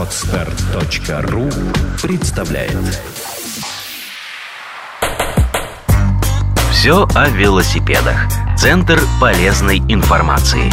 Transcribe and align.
Отстар.ру 0.00 1.50
представляет 2.00 2.72
Все 6.72 7.06
о 7.14 7.28
велосипедах. 7.28 8.26
Центр 8.56 8.98
полезной 9.20 9.76
информации. 9.88 10.72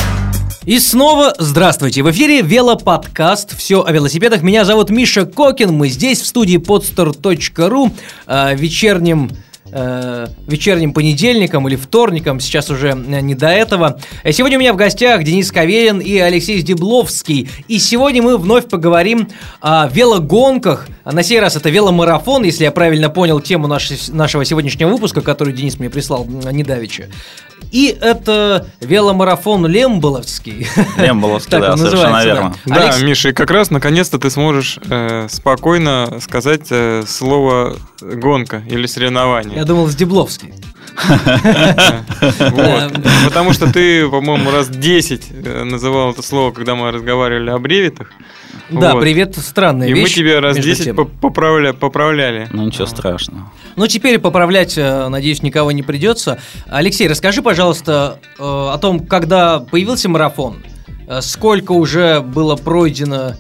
И 0.64 0.80
снова 0.80 1.36
здравствуйте! 1.40 2.04
В 2.04 2.12
эфире 2.12 2.42
велоподкаст 2.42 3.58
«Все 3.58 3.84
о 3.84 3.92
велосипедах». 3.92 4.44
Меня 4.44 4.64
зовут 4.64 4.92
Миша 4.92 5.26
Кокин. 5.26 5.74
Мы 5.74 5.90
здесь, 5.90 6.22
в 6.22 6.26
студии 6.26 6.58
podster.ru, 6.58 7.92
э, 8.28 8.56
вечерним 8.56 9.30
э, 9.72 10.28
вечерним 10.48 10.94
понедельником 10.94 11.68
или 11.68 11.76
вторником, 11.76 12.40
сейчас 12.40 12.70
уже 12.70 12.90
э, 12.90 13.22
не 13.22 13.36
до 13.36 13.48
этого. 13.48 14.00
Э, 14.24 14.32
сегодня 14.32 14.58
у 14.58 14.62
меня 14.62 14.74
в 14.74 14.78
гостях 14.78 15.24
Денис 15.24 15.52
Каверин 15.52 16.00
и 16.00 16.18
Алексей 16.18 16.60
Сдебловский. 16.60 17.50
И 17.68 17.80
сегодня 17.80 18.22
мы 18.22 18.38
вновь 18.38 18.68
поговорим 18.68 19.30
о 19.62 19.88
велогонках. 19.88 20.88
На 21.06 21.24
сей 21.24 21.40
раз 21.40 21.56
это 21.56 21.70
веломарафон, 21.70 22.44
если 22.44 22.64
я 22.64 22.72
правильно 22.72 23.10
понял 23.10 23.40
тему 23.40 23.68
нашей, 23.68 23.98
нашего 24.10 24.46
сегодняшнего 24.46 24.90
выпуска, 24.90 25.22
который 25.22 25.54
Денис 25.54 25.80
мне 25.80 25.90
прислал 25.90 26.26
недавеча. 26.26 27.10
И 27.72 27.88
это 28.00 28.68
веломарафон 28.80 29.68
Лемболовский. 29.68 30.68
Лемболовский, 30.98 31.60
да, 31.60 31.76
совершенно 31.76 32.24
верно. 32.24 32.56
Да, 32.66 32.76
Алекс... 32.76 33.02
Миша, 33.02 33.30
и 33.30 33.34
как 33.34 33.52
раз 33.52 33.72
наконец-то 33.72 34.20
ты 34.20 34.30
сможешь 34.30 34.80
э, 34.90 35.28
спокойно 35.30 36.20
сказать 36.22 36.68
э, 36.70 37.04
слово 37.08 37.76
гонка 38.02 38.64
или 38.70 38.86
соревнование. 38.88 39.58
Я 39.58 39.66
думал, 39.66 39.88
Сдебловский. 39.88 40.54
Потому 43.26 43.54
что 43.54 43.72
ты, 43.72 44.10
по-моему, 44.10 44.52
раз 44.52 44.70
10 44.70 45.32
э, 45.32 45.64
называл 45.64 46.12
это 46.12 46.22
слово, 46.22 46.52
когда 46.52 46.76
мы 46.76 46.92
разговаривали 46.92 47.50
о 47.52 47.60
бревитах. 47.60 48.12
Да, 48.70 48.96
привет, 48.96 49.38
странная 49.38 49.88
и 49.88 49.94
вещь. 49.94 50.00
И 50.18 50.22
мы 50.22 50.26
тебе 50.28 50.40
раз 50.40 50.58
10 50.58 50.96
поправля, 51.22 51.74
поправляли. 51.74 52.50
Ну, 52.52 52.66
ничего 52.66 52.86
страшного. 52.86 53.52
Ну, 53.76 53.88
теперь 53.88 54.20
поправлять, 54.20 54.78
э, 54.78 55.08
надеюсь, 55.08 55.44
никого 55.44 55.72
не 55.72 55.84
придется. 55.84 56.40
Алексей, 56.66 57.08
расскажи, 57.08 57.42
пожалуйста, 57.42 58.20
э, 58.40 58.42
о 58.42 58.78
том, 58.80 59.00
когда 59.06 59.60
появился 59.60 60.10
марафон, 60.10 60.58
сколько 61.22 61.72
уже 61.74 62.22
было 62.22 62.56
пройдено 62.56 63.36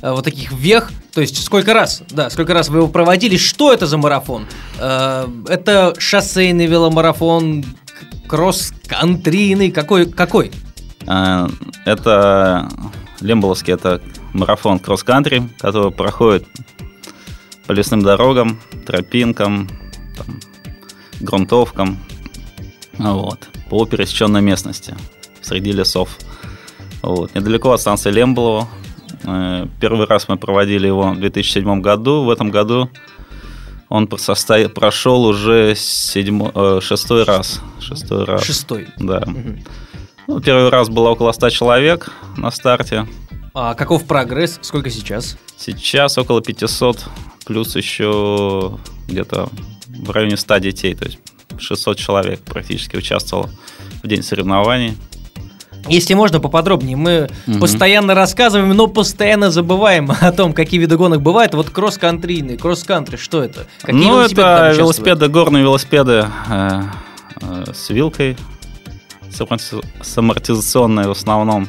вот 0.00 0.24
таких 0.24 0.50
вех, 0.52 0.90
то 1.12 1.20
есть 1.20 1.42
сколько 1.44 1.74
раз, 1.74 2.02
да, 2.10 2.30
сколько 2.30 2.54
раз 2.54 2.68
вы 2.68 2.78
его 2.78 2.88
проводили, 2.88 3.36
что 3.36 3.72
это 3.72 3.86
за 3.86 3.98
марафон? 3.98 4.46
Это 4.78 5.94
шоссейный 5.98 6.66
веломарафон, 6.66 7.64
кросс-кантрийный, 8.26 9.70
какой? 9.70 10.10
какой? 10.10 10.50
Это 11.84 12.68
Лемболовский, 13.20 13.74
это 13.74 14.00
марафон 14.32 14.78
кросс-кантри, 14.78 15.48
который 15.58 15.90
проходит 15.92 16.46
по 17.66 17.72
лесным 17.72 18.02
дорогам, 18.02 18.60
тропинкам, 18.86 19.68
там, 20.16 20.40
грунтовкам, 21.20 21.98
вот, 22.98 23.48
по 23.68 23.84
пересеченной 23.84 24.40
местности 24.40 24.96
среди 25.42 25.72
лесов. 25.72 26.16
Вот, 27.02 27.34
недалеко 27.34 27.72
от 27.72 27.80
станции 27.80 28.10
Лемболова. 28.10 28.68
Э, 29.24 29.66
первый 29.80 30.06
раз 30.06 30.28
мы 30.28 30.36
проводили 30.36 30.86
его 30.86 31.12
в 31.12 31.18
2007 31.18 31.80
году. 31.80 32.24
В 32.24 32.30
этом 32.30 32.50
году 32.50 32.90
он 33.88 34.08
состо... 34.18 34.68
прошел 34.68 35.24
уже 35.24 35.74
седьмо... 35.76 36.50
Э, 36.54 36.80
шестой 36.82 37.24
раз. 37.24 37.60
Шестой 37.80 38.24
раз. 38.24 38.44
Шестой. 38.44 38.88
Да. 38.98 39.22
Угу. 39.26 39.58
Ну, 40.28 40.40
первый 40.40 40.68
раз 40.70 40.88
было 40.88 41.10
около 41.10 41.32
100 41.32 41.50
человек 41.50 42.10
на 42.36 42.50
старте. 42.50 43.06
А 43.54 43.74
каков 43.74 44.06
прогресс? 44.06 44.58
Сколько 44.62 44.88
сейчас? 44.88 45.36
Сейчас 45.56 46.16
около 46.16 46.40
500, 46.40 47.04
плюс 47.44 47.76
еще 47.76 48.78
где-то 49.08 49.48
в 49.88 50.10
районе 50.10 50.36
100 50.36 50.58
детей, 50.58 50.94
то 50.94 51.04
есть 51.04 51.18
600 51.58 51.98
человек 51.98 52.40
практически 52.40 52.96
участвовало 52.96 53.50
в 54.02 54.08
день 54.08 54.22
соревнований. 54.22 54.96
Если 55.88 56.14
можно 56.14 56.40
поподробнее, 56.40 56.96
мы 56.96 57.28
угу. 57.46 57.60
постоянно 57.60 58.14
рассказываем, 58.14 58.70
но 58.70 58.86
постоянно 58.86 59.50
забываем 59.50 60.10
о 60.20 60.32
том, 60.32 60.52
какие 60.52 60.80
виды 60.80 60.96
гонок 60.96 61.22
бывают. 61.22 61.54
Вот 61.54 61.70
кросс-кантрийный, 61.70 62.56
кросс-кантри, 62.56 63.16
что 63.16 63.42
это? 63.42 63.66
Какие 63.80 64.02
ну, 64.02 64.20
это 64.20 64.74
велосипеды, 64.76 65.28
горные 65.28 65.62
велосипеды 65.62 66.26
э, 66.48 66.82
э, 67.40 67.64
с 67.74 67.90
вилкой, 67.90 68.36
с 69.30 70.18
амортизационной 70.18 71.08
в 71.08 71.12
основном 71.12 71.68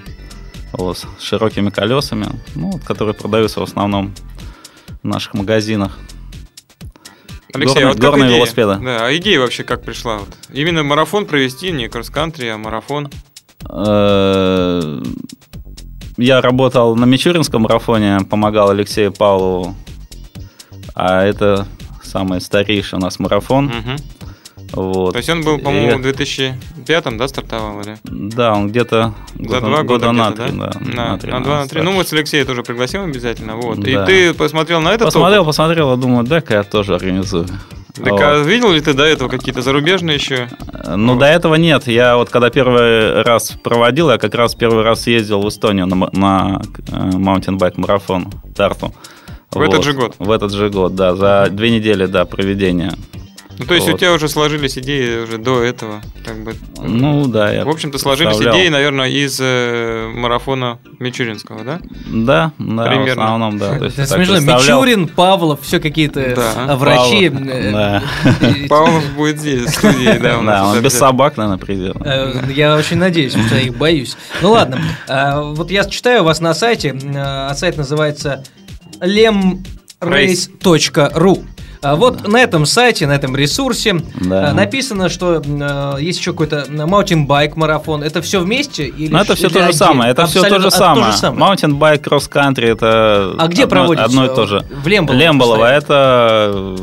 вот, 0.73 0.97
с 0.97 1.21
широкими 1.21 1.69
колесами, 1.69 2.27
ну, 2.55 2.71
вот, 2.71 2.83
которые 2.83 3.13
продаются 3.13 3.59
в 3.59 3.63
основном 3.63 4.13
в 5.01 5.07
наших 5.07 5.33
магазинах. 5.33 5.97
Алексей, 7.53 7.75
горные, 7.75 7.85
а 7.85 7.87
вот 7.89 7.99
горные 7.99 8.27
идея? 8.27 8.37
велосипеды. 8.37 8.75
Да, 8.77 9.05
а 9.05 9.15
идея 9.15 9.39
вообще 9.39 9.63
как 9.63 9.83
пришла? 9.83 10.17
Вот? 10.17 10.29
Именно 10.51 10.83
марафон 10.83 11.27
провести, 11.27 11.71
не 11.71 11.87
кросс-кантри, 11.87 12.47
а 12.47 12.57
марафон? 12.57 13.11
Э, 13.69 15.03
я 16.17 16.41
работал 16.41 16.95
на 16.95 17.05
Мичуринском 17.05 17.63
марафоне, 17.63 18.19
помогал 18.29 18.69
Алексею 18.69 19.11
Павлову. 19.11 19.75
А 20.95 21.23
это 21.23 21.67
самый 22.03 22.39
старейший 22.41 22.99
у 22.99 23.01
нас 23.01 23.19
марафон. 23.19 23.67
Угу. 23.67 24.32
Вот. 24.73 25.11
То 25.11 25.17
есть 25.17 25.29
он 25.29 25.43
был, 25.43 25.59
по-моему, 25.59 25.99
в 25.99 26.01
2005 26.01 27.17
да, 27.17 27.27
стартовал? 27.27 27.81
Или? 27.81 27.97
Да, 28.03 28.53
он 28.53 28.69
где-то 28.69 29.13
за 29.35 29.61
два 29.61 29.83
года, 29.83 30.07
года 30.07 30.11
на 30.11 30.31
три, 30.31 30.51
да? 30.51 30.71
да? 30.71 30.79
На, 30.79 31.11
на, 31.11 31.17
три, 31.19 31.31
на 31.31 31.43
два, 31.43 31.59
на 31.61 31.67
три. 31.67 31.81
Ну, 31.81 31.91
мы 31.91 32.03
с 32.03 32.11
Алексеем 32.11 32.47
тоже 32.47 32.63
пригласим 32.63 33.03
обязательно. 33.03 33.55
Вот. 33.55 33.79
Да. 33.79 33.89
И 33.89 34.05
ты 34.05 34.33
посмотрел 34.33 34.81
на 34.81 34.89
это? 34.89 35.05
Посмотрел, 35.05 35.41
топ? 35.41 35.47
посмотрел, 35.47 35.95
думаю, 35.95 36.25
дай-ка 36.25 36.55
я 36.55 36.63
тоже 36.63 36.95
организую. 36.95 37.47
Так 37.93 38.11
вот. 38.11 38.21
а 38.23 38.39
видел 38.43 38.71
ли 38.71 38.81
ты 38.81 38.93
до 38.93 39.03
этого 39.03 39.29
какие-то 39.29 39.61
зарубежные 39.61 40.15
еще? 40.15 40.49
Ну, 40.87 41.13
вот. 41.13 41.19
до 41.19 41.27
этого 41.27 41.53
нет. 41.55 41.87
Я 41.87 42.17
вот 42.17 42.31
когда 42.31 42.49
первый 42.49 43.21
раз 43.21 43.51
проводил, 43.63 44.09
я 44.09 44.17
как 44.17 44.33
раз 44.33 44.55
первый 44.55 44.83
раз 44.83 45.05
ездил 45.05 45.41
в 45.41 45.49
Эстонию 45.49 45.85
на, 45.85 46.09
на 46.11 46.61
mountain 46.89 47.48
bike 47.48 47.77
марафон 47.77 48.31
Тарту. 48.55 48.91
В 49.51 49.57
вот. 49.57 49.65
этот 49.65 49.83
же 49.83 49.93
год? 49.93 50.15
В 50.17 50.31
этот 50.31 50.51
же 50.51 50.71
год, 50.71 50.95
да, 50.95 51.15
за 51.15 51.47
две 51.51 51.69
недели 51.69 52.07
до 52.07 52.25
проведения 52.25 52.93
ну, 53.59 53.65
то 53.65 53.73
есть 53.73 53.87
вот. 53.87 53.95
у 53.95 53.97
тебя 53.97 54.13
уже 54.13 54.29
сложились 54.29 54.77
идеи 54.77 55.23
уже 55.23 55.37
до 55.37 55.61
этого, 55.61 56.01
как 56.25 56.41
бы. 56.43 56.55
Ну 56.77 57.27
да, 57.27 57.51
я. 57.51 57.65
В 57.65 57.69
общем-то, 57.69 57.97
сложились 57.97 58.37
идеи, 58.37 58.69
наверное, 58.69 59.09
из 59.09 59.37
э, 59.41 60.09
марафона 60.13 60.79
Мичуринского, 60.99 61.63
да? 61.63 61.79
Да, 62.05 62.51
да, 62.57 62.87
Примерно. 62.87 63.21
в 63.21 63.25
основном, 63.25 63.59
да. 63.59 63.77
То 63.77 63.85
есть, 63.85 63.99
Это 63.99 64.13
смешно. 64.13 64.39
Мичурин, 64.39 65.07
Павлов, 65.07 65.61
все 65.61 65.79
какие-то 65.79 66.33
да. 66.35 66.75
врачи. 66.75 67.29
Павлов, 67.29 67.47
э, 67.47 67.71
да. 67.71 68.03
Павлов 68.69 69.03
будет 69.15 69.39
здесь, 69.39 69.65
в 69.65 69.69
студии, 69.69 70.17
да. 70.19 70.41
Да, 70.41 70.67
он 70.67 70.81
без 70.81 70.93
собак, 70.93 71.37
наверное, 71.37 71.59
придет. 71.59 71.95
Э, 72.03 72.33
я 72.53 72.75
очень 72.75 72.97
надеюсь, 72.97 73.31
потому 73.33 73.49
что 73.49 73.57
я 73.57 73.63
их 73.63 73.77
боюсь. 73.77 74.17
Ну 74.41 74.51
ладно, 74.51 74.79
э, 75.07 75.41
вот 75.41 75.71
я 75.71 75.85
читаю 75.85 76.23
вас 76.23 76.41
на 76.41 76.53
сайте, 76.53 76.93
а 77.15 77.53
сайт 77.55 77.77
называется 77.77 78.43
lemrace.ru. 78.99 81.45
А 81.83 81.95
вот 81.95 82.21
да. 82.23 82.29
на 82.29 82.41
этом 82.41 82.65
сайте, 82.65 83.07
на 83.07 83.13
этом 83.13 83.35
ресурсе 83.35 83.95
да. 84.21 84.49
А, 84.49 84.53
написано, 84.53 85.09
что 85.09 85.41
э, 85.43 86.01
есть 86.01 86.19
еще 86.19 86.31
какой-то 86.31 86.65
mountain 86.69 87.26
bike 87.26 87.55
марафон. 87.55 88.03
Это 88.03 88.21
все 88.21 88.39
вместе 88.39 88.87
или? 88.87 89.11
Ну 89.11 89.19
это 89.19 89.35
все 89.35 89.49
то 89.49 89.63
же 89.65 89.73
самое. 89.73 90.11
Это 90.11 90.25
все 90.25 90.41
то 90.43 90.59
же 90.59 90.71
самое. 90.71 91.13
Mountain 91.31 92.03
bike 92.03 92.27
cross-country 92.27 92.69
это. 92.69 93.35
А 93.37 93.47
где 93.47 93.67
проводится? 93.67 94.05
Одно 94.05 94.25
и 94.25 94.35
то 94.35 94.45
же. 94.45 94.65
В 94.83 94.87
Лемболово. 94.87 95.19
Лемболово 95.19 95.65
это 95.65 96.77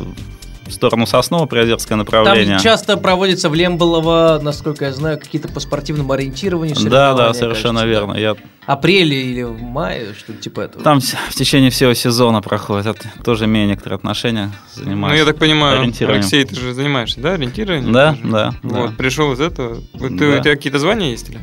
в 0.70 0.75
сторону 0.75 1.06
Соснова, 1.06 1.47
Приозерское 1.47 1.97
направление. 1.97 2.54
Там 2.54 2.62
часто 2.62 2.97
проводится 2.97 3.48
в 3.48 3.54
Лемболово, 3.54 4.41
насколько 4.42 4.86
я 4.86 4.92
знаю, 4.92 5.19
какие-то 5.19 5.48
по 5.48 5.60
спортивному 5.60 6.12
ориентированию. 6.12 6.76
Да, 6.88 7.14
да, 7.14 7.34
совершенно 7.34 7.81
кажется, 7.81 8.00
верно. 8.00 8.19
Я... 8.19 8.36
Апреле 8.66 9.22
или 9.22 9.42
в 9.42 9.60
мае, 9.62 10.14
что-то 10.16 10.40
типа 10.40 10.61
этого. 10.61 10.84
Там 10.84 11.00
в 11.00 11.34
течение 11.34 11.70
всего 11.70 11.93
сезона 11.94 12.40
проходит. 12.40 12.87
Это 12.87 13.08
тоже 13.25 13.46
имею 13.46 13.67
некоторые 13.67 13.96
отношения. 13.96 14.52
Занимаюсь 14.75 15.14
ну, 15.14 15.19
я 15.19 15.25
так 15.25 15.38
понимаю, 15.38 15.81
Алексей, 15.82 16.44
ты 16.44 16.55
же 16.55 16.72
занимаешься, 16.72 17.20
да, 17.20 17.32
ориентированием? 17.32 17.93
Да, 17.93 18.17
да. 18.22 18.55
Вот, 18.62 18.90
да. 18.90 18.96
пришел 18.96 19.32
из 19.32 19.40
этого. 19.40 19.81
Ты, 19.99 20.08
да. 20.11 20.38
У 20.38 20.43
тебя 20.43 20.55
какие-то 20.56 20.78
звания 20.78 21.11
есть 21.11 21.28
или? 21.31 21.40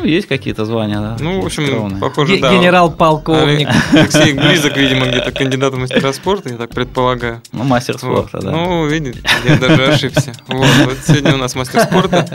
Ну, 0.00 0.06
есть 0.06 0.28
какие-то 0.28 0.64
звания, 0.64 0.98
да. 0.98 1.16
Ну, 1.20 1.42
в 1.42 1.46
общем, 1.46 1.66
Скромные. 1.66 2.00
похоже, 2.00 2.38
да. 2.38 2.54
Генерал-полковник. 2.54 3.68
Алексей 3.92 4.32
близок, 4.32 4.76
видимо, 4.76 5.06
где-то 5.06 5.30
кандидат 5.30 5.74
в 5.74 5.76
мастера 5.76 6.12
спорта, 6.14 6.48
я 6.48 6.56
так 6.56 6.70
предполагаю. 6.70 7.42
Ну, 7.52 7.64
мастер 7.64 7.98
спорта, 7.98 8.38
вот. 8.38 8.44
да. 8.44 8.50
Ну, 8.50 8.86
видите, 8.86 9.20
я 9.44 9.56
даже 9.56 9.86
ошибся. 9.86 10.32
Вот, 10.46 10.66
вот 10.84 10.96
сегодня 11.06 11.34
у 11.34 11.36
нас 11.36 11.54
мастер 11.54 11.80
спорта 11.80 12.26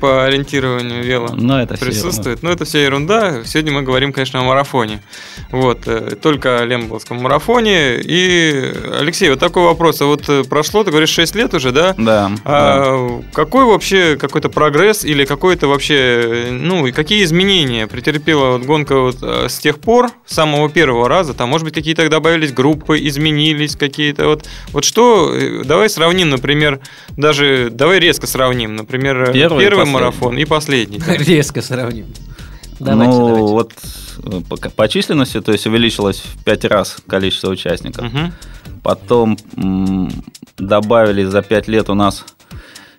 по 0.00 0.26
ориентированию 0.26 1.02
вело 1.02 1.28
Но 1.28 1.54
ну, 1.54 1.58
это 1.58 1.78
присутствует. 1.78 2.42
Ну, 2.42 2.50
это 2.50 2.66
все 2.66 2.84
ерунда. 2.84 3.42
Сегодня 3.44 3.72
мы 3.72 3.82
говорим, 3.82 4.12
конечно, 4.12 4.40
о 4.40 4.44
марафоне. 4.44 5.02
Вот, 5.50 5.86
э, 5.86 6.14
только 6.20 6.60
о 6.60 6.66
Лемболском 6.66 7.22
марафоне. 7.22 8.00
И, 8.02 8.70
Алексей, 9.00 9.30
вот 9.30 9.40
такой 9.40 9.64
вопрос. 9.64 10.02
А 10.02 10.04
вот 10.04 10.28
э, 10.28 10.44
прошло, 10.44 10.84
ты 10.84 10.90
говоришь, 10.90 11.10
6 11.10 11.34
лет 11.36 11.54
уже, 11.54 11.72
да? 11.72 11.94
Да. 11.96 12.30
А 12.44 13.08
да. 13.08 13.24
какой 13.32 13.64
вообще 13.64 14.16
какой-то 14.16 14.50
прогресс 14.50 15.04
или 15.04 15.24
какой-то 15.24 15.68
вообще, 15.68 16.48
ну, 16.50 16.86
и 16.86 16.92
какие 16.98 17.22
изменения 17.22 17.86
претерпела 17.86 18.58
вот 18.58 18.66
гонка 18.66 18.98
вот 18.98 19.18
э, 19.22 19.48
с 19.48 19.60
тех 19.60 19.78
пор, 19.78 20.10
с 20.26 20.34
самого 20.34 20.68
первого 20.68 21.08
раза? 21.08 21.32
Там, 21.32 21.48
может 21.48 21.64
быть, 21.64 21.72
какие-то 21.72 22.08
добавились 22.08 22.52
группы, 22.52 22.98
изменились 23.06 23.76
какие-то. 23.76 24.26
Вот, 24.26 24.46
вот 24.72 24.84
что, 24.84 25.32
э, 25.32 25.62
давай 25.64 25.88
сравним, 25.90 26.28
например, 26.30 26.80
даже, 27.16 27.70
давай 27.70 28.00
резко 28.00 28.26
сравним, 28.26 28.74
например, 28.74 29.30
Первый 29.32 29.62
и 29.62 29.64
первый 29.64 29.78
последний. 29.82 29.92
марафон 29.92 30.38
и 30.38 30.44
последний. 30.44 30.98
Резко 31.18 31.62
сравним. 31.62 32.06
Давайте, 32.80 33.12
ну, 33.12 33.28
давайте. 33.28 33.52
вот 33.52 33.72
э, 34.24 34.40
по, 34.48 34.56
по 34.56 34.88
численности, 34.88 35.40
то 35.40 35.52
есть 35.52 35.68
увеличилось 35.68 36.18
в 36.18 36.42
пять 36.42 36.64
раз 36.64 36.96
количество 37.06 37.50
участников. 37.50 38.12
Мгм. 38.12 38.32
Потом 38.82 39.38
м, 39.56 40.10
добавили 40.56 41.22
за 41.24 41.42
5 41.42 41.68
лет 41.68 41.90
у 41.90 41.94
нас, 41.94 42.24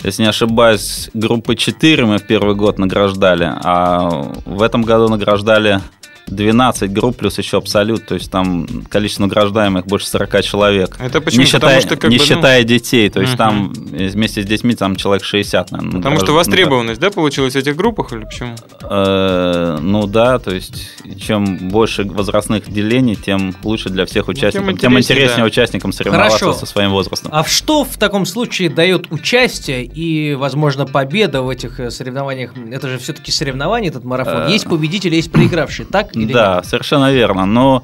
если 0.03 0.23
не 0.23 0.29
ошибаюсь, 0.29 1.09
группы 1.13 1.55
4 1.55 2.05
мы 2.05 2.17
в 2.17 2.27
первый 2.27 2.55
год 2.55 2.77
награждали, 2.77 3.51
а 3.63 4.09
в 4.45 4.61
этом 4.61 4.83
году 4.83 5.09
награждали 5.09 5.81
12 6.29 6.91
групп 6.91 7.17
плюс 7.17 7.37
еще 7.37 7.57
абсолют, 7.57 8.07
то 8.07 8.15
есть 8.15 8.31
там 8.31 8.67
количество 8.89 9.23
награждаемых 9.23 9.85
больше 9.85 10.07
40 10.07 10.43
человек. 10.43 10.95
Это 10.99 11.21
почему? 11.21 11.41
Не 11.41 11.45
считая, 11.45 11.59
Потому 11.61 11.81
что, 11.81 11.95
как 11.95 12.11
не 12.11 12.17
бы, 12.17 12.23
ну, 12.23 12.27
считая 12.27 12.63
детей, 12.63 13.09
то 13.09 13.21
есть 13.21 13.37
там 13.37 13.73
вместе 13.73 14.41
с 14.41 14.45
детьми 14.45 14.75
там 14.75 14.95
человек 14.95 15.23
60, 15.23 15.71
наверное. 15.71 15.97
Потому 15.97 16.19
что 16.19 16.33
востребованность, 16.33 16.99
да, 16.99 17.09
получилась 17.11 17.53
в 17.53 17.57
этих 17.57 17.75
группах 17.75 18.13
или 18.13 18.25
почему? 18.25 18.55
Э, 18.81 19.77
Ну 19.81 20.07
да, 20.07 20.39
то 20.39 20.53
есть 20.53 20.89
чем 21.19 21.69
больше 21.69 22.03
возрастных 22.03 22.71
делений, 22.71 23.15
тем 23.15 23.55
лучше 23.63 23.89
для 23.89 24.05
всех 24.05 24.27
участников, 24.27 24.79
тем 24.79 24.97
интереснее, 24.97 25.01
интереснее, 25.01 25.43
да. 25.43 25.45
участникам 25.45 25.91
соревноваться 25.91 26.39
Хорошо. 26.39 26.59
со 26.59 26.65
своим 26.65 26.91
возрастом. 26.91 27.31
А 27.33 27.43
что 27.43 27.83
в 27.83 27.97
таком 27.97 28.25
случае 28.25 28.69
дает 28.69 29.11
участие 29.11 29.83
и, 29.85 30.35
возможно, 30.35 30.85
победа 30.85 31.41
в 31.41 31.49
этих 31.49 31.79
э, 31.79 31.91
соревнованиях? 31.91 32.51
Это 32.71 32.89
же 32.89 32.97
все-таки 32.97 33.31
соревнование, 33.31 33.89
этот 33.89 34.03
марафон. 34.03 34.43
Э. 34.47 34.51
Есть 34.51 34.65
победители, 34.65 35.15
есть 35.15 35.31
проигравшие, 35.31 35.85
так 35.85 36.15
или 36.25 36.33
да, 36.33 36.55
нет? 36.57 36.65
совершенно 36.65 37.11
верно. 37.11 37.45
Но 37.45 37.83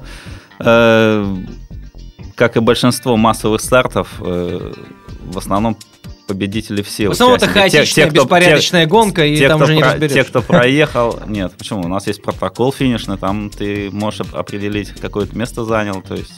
э, 0.60 1.36
как 2.34 2.56
и 2.56 2.60
большинство 2.60 3.16
массовых 3.16 3.60
стартов, 3.60 4.08
э, 4.20 4.72
в 5.24 5.38
основном 5.38 5.76
победители 6.26 6.82
все 6.82 7.08
В 7.08 7.12
основном 7.12 7.36
это 7.36 7.46
участники. 7.46 7.70
Те- 7.70 7.76
хаотичная, 7.78 8.04
те, 8.06 8.10
кто- 8.10 8.22
беспорядочная 8.24 8.86
гонка, 8.86 9.24
и 9.24 9.36
те, 9.36 9.48
там 9.48 9.62
уже 9.62 9.74
не 9.76 9.80
про- 9.80 9.92
разберешь. 9.92 10.12
Те, 10.14 10.24
кто 10.24 10.42
проехал, 10.42 11.20
нет, 11.28 11.52
почему? 11.56 11.82
У 11.82 11.88
нас 11.88 12.06
есть 12.08 12.20
протокол 12.22 12.72
финишный, 12.72 13.16
там 13.16 13.48
ты 13.50 13.90
можешь 13.92 14.22
оп- 14.22 14.34
определить, 14.34 14.90
какое 15.00 15.26
ты 15.26 15.36
место 15.36 15.64
занял, 15.64 16.02
то 16.02 16.14
есть 16.14 16.32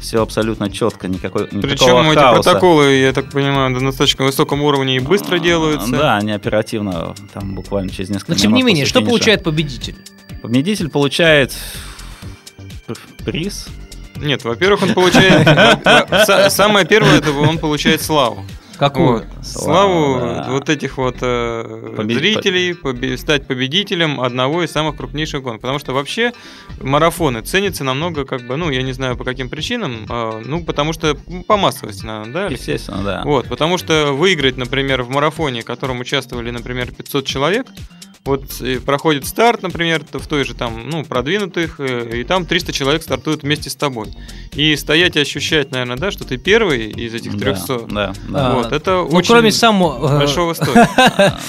все 0.00 0.20
абсолютно 0.22 0.68
четко, 0.70 1.06
никакой 1.06 1.42
никакого 1.52 1.60
Причем 1.60 2.10
эти 2.10 2.18
хаоса. 2.18 2.42
протоколы, 2.42 2.84
я 2.96 3.12
так 3.12 3.30
понимаю, 3.30 3.70
на 3.70 3.78
достаточно 3.80 4.24
высоком 4.24 4.62
уровне 4.62 4.96
и 4.96 4.98
быстро 4.98 5.38
делаются. 5.38 5.92
Да, 5.92 6.16
они 6.16 6.32
оперативно, 6.32 7.14
там 7.32 7.54
буквально 7.54 7.90
через 7.90 8.08
несколько 8.10 8.32
Но 8.32 8.36
тем 8.38 8.50
не 8.52 8.62
минут 8.62 8.66
менее, 8.68 8.86
что 8.86 8.98
финиша. 8.98 9.10
получает 9.10 9.44
победитель? 9.44 9.94
Победитель 10.42 10.88
получает 10.88 11.54
приз. 13.24 13.68
Нет, 14.16 14.44
во-первых, 14.44 14.82
он 14.82 14.94
получает... 14.94 15.46
са- 16.26 16.50
Самое 16.50 16.86
первое, 16.86 17.18
это 17.18 17.32
он 17.32 17.58
получает 17.58 18.02
славу. 18.02 18.44
Какую? 18.76 19.26
Вот. 19.36 19.46
Славу 19.46 20.18
да. 20.20 20.46
вот 20.48 20.70
этих 20.70 20.96
вот 20.96 21.16
э, 21.20 21.92
Побед- 21.98 22.14
зрителей, 22.14 22.72
побе- 22.72 23.18
стать 23.18 23.46
победителем 23.46 24.20
одного 24.22 24.62
из 24.62 24.70
самых 24.72 24.96
крупнейших 24.96 25.42
гон. 25.42 25.58
Потому 25.58 25.78
что 25.78 25.92
вообще 25.92 26.32
марафоны 26.80 27.42
ценятся 27.42 27.84
намного, 27.84 28.24
как 28.24 28.46
бы, 28.46 28.56
ну, 28.56 28.70
я 28.70 28.82
не 28.82 28.92
знаю 28.92 29.18
по 29.18 29.24
каким 29.24 29.50
причинам, 29.50 30.06
а, 30.08 30.40
ну, 30.42 30.64
потому 30.64 30.94
что 30.94 31.14
по 31.46 31.58
массовости, 31.58 32.06
наверное, 32.06 32.32
да? 32.32 32.46
Естественно, 32.46 33.02
да. 33.02 33.22
Вот, 33.22 33.48
потому 33.48 33.76
что 33.76 34.12
выиграть, 34.14 34.56
например, 34.56 35.02
в 35.02 35.10
марафоне, 35.10 35.60
в 35.60 35.66
котором 35.66 36.00
участвовали, 36.00 36.50
например, 36.50 36.90
500 36.90 37.26
человек, 37.26 37.66
вот 38.26 38.60
э, 38.60 38.80
проходит 38.80 39.26
старт, 39.26 39.62
например, 39.62 40.04
в 40.12 40.26
той 40.26 40.44
же 40.44 40.54
там, 40.54 40.88
ну, 40.90 41.04
продвинутых, 41.04 41.76
э, 41.80 42.20
и 42.20 42.24
там 42.24 42.44
300 42.44 42.72
человек 42.72 43.02
стартуют 43.02 43.42
вместе 43.42 43.70
с 43.70 43.74
тобой. 43.74 44.08
И 44.52 44.76
стоять 44.76 45.16
и 45.16 45.20
ощущать, 45.20 45.70
наверное, 45.70 45.96
да, 45.96 46.10
что 46.10 46.24
ты 46.24 46.36
первый 46.36 46.90
из 46.90 47.14
этих 47.14 47.32
Да, 47.38 47.54
300. 47.54 47.78
Да, 47.90 48.12
А, 48.28 48.32
да. 48.32 48.54
Вот, 48.56 48.72
это 48.72 48.90
Ну, 49.10 49.16
очень 49.16 49.32
кроме 49.32 49.50
самого... 49.52 50.16
э, 50.16 50.18
большого 50.18 50.52
стоит. 50.54 50.86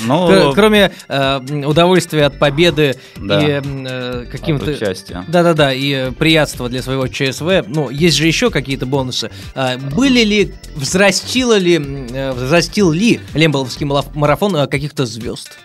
Ну, 0.06 0.28
кр- 0.28 0.54
Кроме 0.56 0.92
э, 1.10 1.40
удовольствия 1.66 2.26
от 2.28 2.40
победы 2.40 2.96
Да. 3.18 3.42
и 3.42 3.62
э, 3.64 4.26
каким-то... 4.32 4.72
участия. 4.72 5.26
Да-да-да, 5.28 5.74
и 5.74 5.92
э, 5.92 6.12
приятство 6.14 6.70
для 6.70 6.82
своего 6.82 7.08
ЧСВ. 7.08 7.66
Ну, 7.68 7.90
есть 7.90 8.16
же 8.16 8.28
еще 8.28 8.50
какие-то 8.50 8.86
бонусы. 8.86 9.30
А, 9.56 9.78
были 9.78 10.24
ли, 10.24 10.54
взрастило 10.76 11.58
ли, 11.58 11.76
э, 12.12 12.32
взрастил 12.32 12.92
ли 12.92 13.20
Лемболовский 13.34 13.86
марафон 13.86 14.56
э, 14.56 14.68
каких-то 14.68 15.06
звезд? 15.06 15.58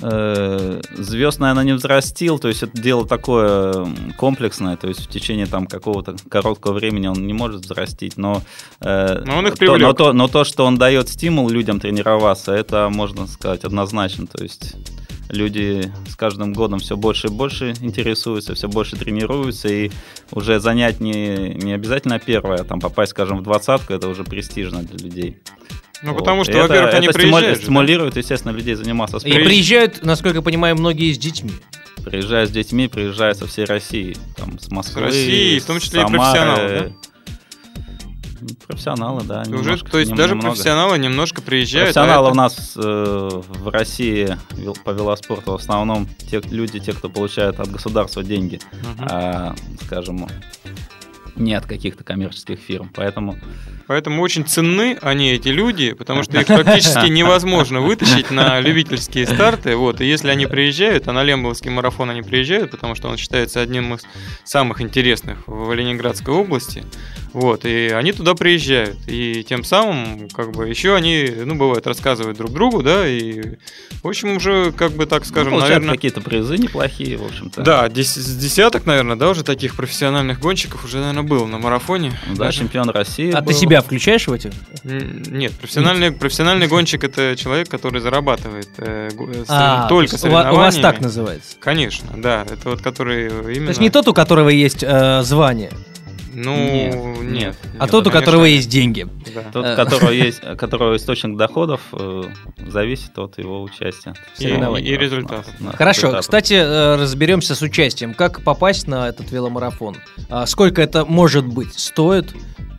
Э, 0.00 0.80
Звезд, 0.92 1.40
наверное, 1.40 1.64
не 1.64 1.72
взрастил, 1.72 2.38
то 2.38 2.48
есть 2.48 2.62
это 2.62 2.80
дело 2.80 3.06
такое 3.06 3.86
комплексное, 4.18 4.76
то 4.76 4.88
есть 4.88 5.06
в 5.06 5.08
течение 5.08 5.46
там 5.46 5.66
какого-то 5.66 6.16
короткого 6.28 6.74
времени 6.74 7.06
он 7.06 7.26
не 7.26 7.32
может 7.32 7.62
взрастить, 7.62 8.18
но, 8.18 8.42
э, 8.80 9.22
Но 9.24 9.38
он 9.38 9.46
их 9.46 9.56
то, 9.56 9.78
но, 9.78 9.92
то, 9.94 10.12
но 10.12 10.28
то, 10.28 10.44
что 10.44 10.66
он 10.66 10.76
дает 10.76 11.08
стимул 11.08 11.48
людям 11.48 11.80
тренироваться, 11.80 12.52
это 12.52 12.90
можно 12.90 13.26
сказать 13.26 13.64
однозначно, 13.64 14.26
то 14.26 14.42
есть 14.42 14.76
люди 15.30 15.90
с 16.08 16.14
каждым 16.14 16.52
годом 16.52 16.78
все 16.78 16.96
больше 16.96 17.28
и 17.28 17.30
больше 17.30 17.74
интересуются, 17.80 18.54
все 18.54 18.68
больше 18.68 18.96
тренируются, 18.96 19.68
и 19.68 19.90
уже 20.30 20.60
занять 20.60 21.00
не, 21.00 21.54
не 21.54 21.72
обязательно 21.72 22.18
первое, 22.18 22.58
а 22.58 22.64
там 22.64 22.80
попасть, 22.80 23.12
скажем, 23.12 23.38
в 23.38 23.42
двадцатку, 23.42 23.92
это 23.92 24.08
уже 24.08 24.24
престижно 24.24 24.82
для 24.82 24.98
людей. 24.98 25.38
Ну, 26.02 26.12
Вот. 26.12 26.18
потому 26.18 26.44
что, 26.44 26.52
И 26.52 26.56
это- 26.56 26.68
во-первых, 26.68 26.94
они 26.94 27.06
это 27.08 27.18
приезжают. 27.18 27.46
же, 27.48 27.54
да? 27.56 27.62
стимулирует, 27.62 28.16
естественно, 28.16 28.52
людей 28.52 28.74
заниматься 28.74 29.16
И 29.16 29.20
спортом. 29.20 29.42
приезжают, 29.44 30.04
насколько 30.04 30.36
я 30.38 30.42
понимаю, 30.42 30.76
многие 30.76 31.12
с 31.12 31.18
детьми. 31.18 31.52
Приезжают 32.04 32.50
с 32.50 32.52
детьми, 32.52 32.86
приезжают 32.88 33.38
со 33.38 33.46
всей 33.46 33.64
России. 33.64 34.16
Там, 34.36 34.58
с 34.60 34.68
Москвы, 34.70 35.02
России, 35.02 35.58
в 35.58 35.64
том 35.64 35.80
числе 35.80 36.00
и 36.00 36.04
Самары. 36.04 36.18
профессионалы, 36.18 36.94
Ну, 38.38 38.48
Профессионалы, 38.68 39.22
да. 39.24 39.40
Уже, 39.40 39.50
немножко, 39.50 39.90
то 39.90 39.98
есть 39.98 40.10
нем- 40.10 40.18
даже 40.18 40.34
немного. 40.34 40.50
профессионалы 40.54 40.98
немножко 40.98 41.40
приезжают. 41.40 41.96
а 41.96 42.00
Профессионалы 42.04 42.26
это- 42.28 42.32
у 42.32 42.36
нас 42.36 42.72
э, 42.76 43.28
в 43.48 43.68
России 43.70 44.36
по 44.84 44.90
велоспорту 44.90 45.52
в 45.52 45.54
основном 45.54 46.06
те 46.30 46.40
люди, 46.50 46.78
те, 46.78 46.92
кто 46.92 47.08
получают 47.08 47.58
от 47.60 47.70
государства 47.72 48.22
деньги, 48.22 48.60
Мгм. 48.72 49.08
а, 49.10 49.54
скажем, 49.86 50.28
не 51.36 51.54
от 51.54 51.66
каких-то 51.66 52.04
коммерческих 52.04 52.58
фирм. 52.58 52.90
Поэтому 52.94 53.38
Поэтому 53.86 54.20
очень 54.22 54.44
ценны 54.44 54.98
они, 55.00 55.30
эти 55.30 55.48
люди, 55.48 55.92
потому 55.92 56.24
что 56.24 56.40
их 56.40 56.46
практически 56.46 57.08
невозможно 57.08 57.80
вытащить 57.80 58.30
на 58.30 58.60
любительские 58.60 59.26
старты. 59.26 59.76
Вот, 59.76 60.00
и 60.00 60.06
если 60.06 60.28
они 60.28 60.46
приезжают, 60.46 61.06
а 61.06 61.12
на 61.12 61.22
Лембовский 61.22 61.70
марафон 61.70 62.10
они 62.10 62.22
приезжают, 62.22 62.72
потому 62.72 62.96
что 62.96 63.08
он 63.08 63.16
считается 63.16 63.60
одним 63.60 63.94
из 63.94 64.02
самых 64.44 64.80
интересных 64.80 65.38
в 65.46 65.72
Ленинградской 65.72 66.34
области. 66.34 66.84
Вот, 67.32 67.64
и 67.64 67.88
они 67.88 68.12
туда 68.12 68.34
приезжают. 68.34 68.96
И 69.06 69.44
тем 69.48 69.62
самым, 69.62 70.28
как 70.30 70.52
бы, 70.52 70.68
еще 70.68 70.94
они, 70.94 71.30
ну, 71.44 71.54
бывает, 71.54 71.86
рассказывают 71.86 72.38
друг 72.38 72.50
другу, 72.50 72.82
да, 72.82 73.06
и, 73.06 73.56
в 74.02 74.08
общем, 74.08 74.36
уже, 74.36 74.72
как 74.72 74.92
бы, 74.92 75.06
так 75.06 75.26
скажем, 75.26 75.52
ну, 75.52 75.60
наверное... 75.60 75.94
какие-то 75.94 76.22
призы 76.22 76.56
неплохие, 76.56 77.18
в 77.18 77.24
общем-то. 77.24 77.62
Да, 77.62 77.88
с 77.94 78.36
десяток, 78.36 78.86
наверное, 78.86 79.16
да, 79.16 79.30
уже 79.30 79.44
таких 79.44 79.76
профессиональных 79.76 80.40
гонщиков 80.40 80.84
уже, 80.84 80.98
наверное, 80.98 81.24
был 81.26 81.46
на 81.46 81.58
марафоне. 81.58 82.12
Да, 82.30 82.44
Даже. 82.46 82.60
чемпион 82.60 82.88
России 82.90 83.30
А 83.32 83.40
был. 83.40 83.48
ты 83.48 83.54
себя 83.54 83.82
включаешь 83.82 84.26
в 84.26 84.32
эти? 84.32 84.50
Нет, 84.84 85.52
профессиональный, 85.52 86.12
профессиональный 86.12 86.66
гонщик 86.68 87.04
это 87.04 87.36
человек, 87.36 87.68
который 87.68 88.00
зарабатывает 88.00 88.68
э, 88.78 89.10
э, 89.12 89.44
А, 89.48 89.82
то 89.82 89.88
только 89.88 90.12
есть 90.14 90.24
у 90.24 90.28
ва- 90.28 90.30
у 90.30 90.56
вас 90.56 90.74
соревнованиями. 90.74 90.82
так 90.82 91.00
называется. 91.00 91.56
Конечно, 91.60 92.08
да, 92.16 92.42
это 92.48 92.70
вот 92.70 92.80
который 92.82 93.26
именно. 93.28 93.66
То 93.66 93.70
есть 93.70 93.80
не 93.80 93.90
тот, 93.90 94.08
у 94.08 94.14
которого 94.14 94.48
есть 94.48 94.82
э, 94.82 95.22
звание, 95.22 95.70
Ну 96.38 96.54
Нет, 96.54 96.94
нет. 96.94 97.32
нет. 97.32 97.56
а 97.78 97.82
нет, 97.84 97.90
тот, 97.90 98.06
у 98.06 98.10
которого 98.10 98.44
есть 98.44 98.68
деньги. 98.68 99.06
да. 99.34 99.42
Тот, 99.52 99.64
Э. 99.64 99.72
у 99.72 99.76
которого 99.76 100.10
есть, 100.10 100.40
которого 100.58 100.96
источник 100.96 101.36
доходов, 101.36 101.80
э, 101.92 102.24
зависит 102.68 103.18
от 103.18 103.38
его 103.38 103.62
участия. 103.62 104.14
И- 104.38 104.44
и 104.46 104.96
результатов. 104.98 105.46
Да, 105.60 105.72
Хорошо, 105.72 106.08
результатов. 106.08 106.20
кстати, 106.26 106.54
э, 106.54 106.96
разберемся 106.96 107.54
с 107.54 107.62
участием. 107.62 108.12
Как 108.12 108.42
попасть 108.42 108.86
на 108.86 109.08
этот 109.08 109.30
веломарафон? 109.32 109.96
А 110.28 110.44
Сколько 110.46 110.82
это 110.82 111.06
может 111.06 111.46
быть 111.46 111.72
стоит? 111.78 112.34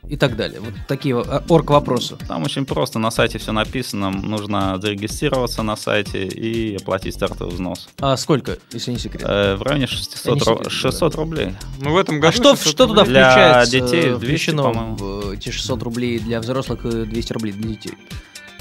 И 0.09 0.15
так 0.15 0.37
далее. 0.37 0.59
Вот 0.61 0.73
такие 0.87 1.15
э, 1.21 1.41
орг 1.49 1.69
вопросы. 1.69 2.15
Там 2.27 2.43
очень 2.43 2.65
просто, 2.65 2.97
на 2.97 3.11
сайте 3.11 3.39
все 3.39 3.51
написано, 3.51 4.09
нужно 4.09 4.79
зарегистрироваться 4.81 5.63
на 5.63 5.75
сайте 5.75 6.25
и 6.25 6.75
оплатить 6.77 7.15
стартовый 7.15 7.53
взнос. 7.53 7.89
А 7.99 8.15
сколько, 8.15 8.57
если 8.71 8.91
не 8.91 8.99
секрет? 8.99 9.23
Э, 9.25 9.55
в 9.55 9.63
районе 9.63 9.87
600, 9.87 10.35
Не 10.35 10.41
ру- 10.41 10.43
секрет, 10.57 10.71
600 10.71 11.15
рублей. 11.15 11.53
Ну 11.81 11.91
в 11.91 11.97
этом 11.97 12.15
А 12.17 12.19
году. 12.19 12.33
что, 12.37 12.55
600 12.55 12.71
что 12.71 12.87
туда. 12.87 13.03
Для 13.03 13.29
включается? 13.31 13.71
детей 13.71 14.05
э, 14.11 14.17
200, 14.17 14.25
включено 14.25 14.63
по-моему. 14.63 14.95
в 14.95 15.29
эти 15.31 15.49
600 15.51 15.83
рублей 15.83 16.19
для 16.19 16.39
взрослых 16.39 16.85
и 16.85 17.05
200 17.05 17.33
рублей 17.33 17.51
для 17.51 17.69
детей. 17.69 17.93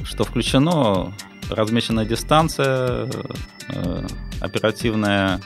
Что 0.02 0.24
включено, 0.24 1.14
размеченная 1.48 2.04
дистанция, 2.06 3.08
э, 3.68 4.06
оперативная 4.40 5.40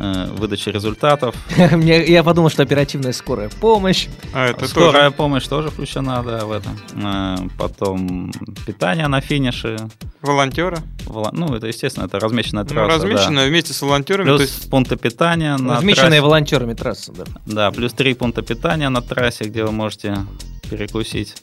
э, 0.00 0.26
выдача 0.32 0.70
результатов. 0.70 1.34
Мне- 1.72 2.04
Я 2.06 2.22
подумал, 2.24 2.50
что 2.50 2.62
оперативная 2.62 3.12
скорая 3.12 3.48
помощь. 3.48 4.08
А 4.32 4.46
это 4.46 4.66
Скорая 4.66 5.04
тоже 5.10 5.16
помощь 5.16 5.46
тоже 5.46 5.70
включена, 5.70 6.22
да, 6.22 6.44
в 6.46 6.52
этом. 6.52 6.78
Э, 6.94 7.36
Потом 7.58 8.32
питание 8.66 9.06
на 9.08 9.20
финише. 9.20 9.76
волонтеры. 10.22 10.78
Вола- 11.06 11.30
Ну, 11.32 11.54
это, 11.54 11.66
естественно, 11.66 12.04
это 12.06 12.18
размеченная 12.20 12.62
Ну, 12.64 12.68
трасса. 12.68 12.88
да. 12.88 12.94
размечено 13.08 13.44
вместе 13.46 13.72
с 13.72 13.82
волонтерами. 13.82 14.28
то 14.28 14.36
Плюс 14.36 14.48
есть 14.50 14.70
пункты 14.70 14.96
питания 14.96 15.56
на 15.56 15.76
Размеченная 15.76 16.08
трассе. 16.08 16.20
волонтерами 16.22 16.74
трасса, 16.74 17.12
да. 17.12 17.24
Да, 17.46 17.70
плюс 17.70 17.92
три 17.92 18.14
пункта 18.14 18.42
питания 18.42 18.88
на 18.88 19.00
трассе, 19.02 19.44
где 19.44 19.64
вы 19.64 19.72
можете 19.72 20.16
перекусить. 20.70 21.34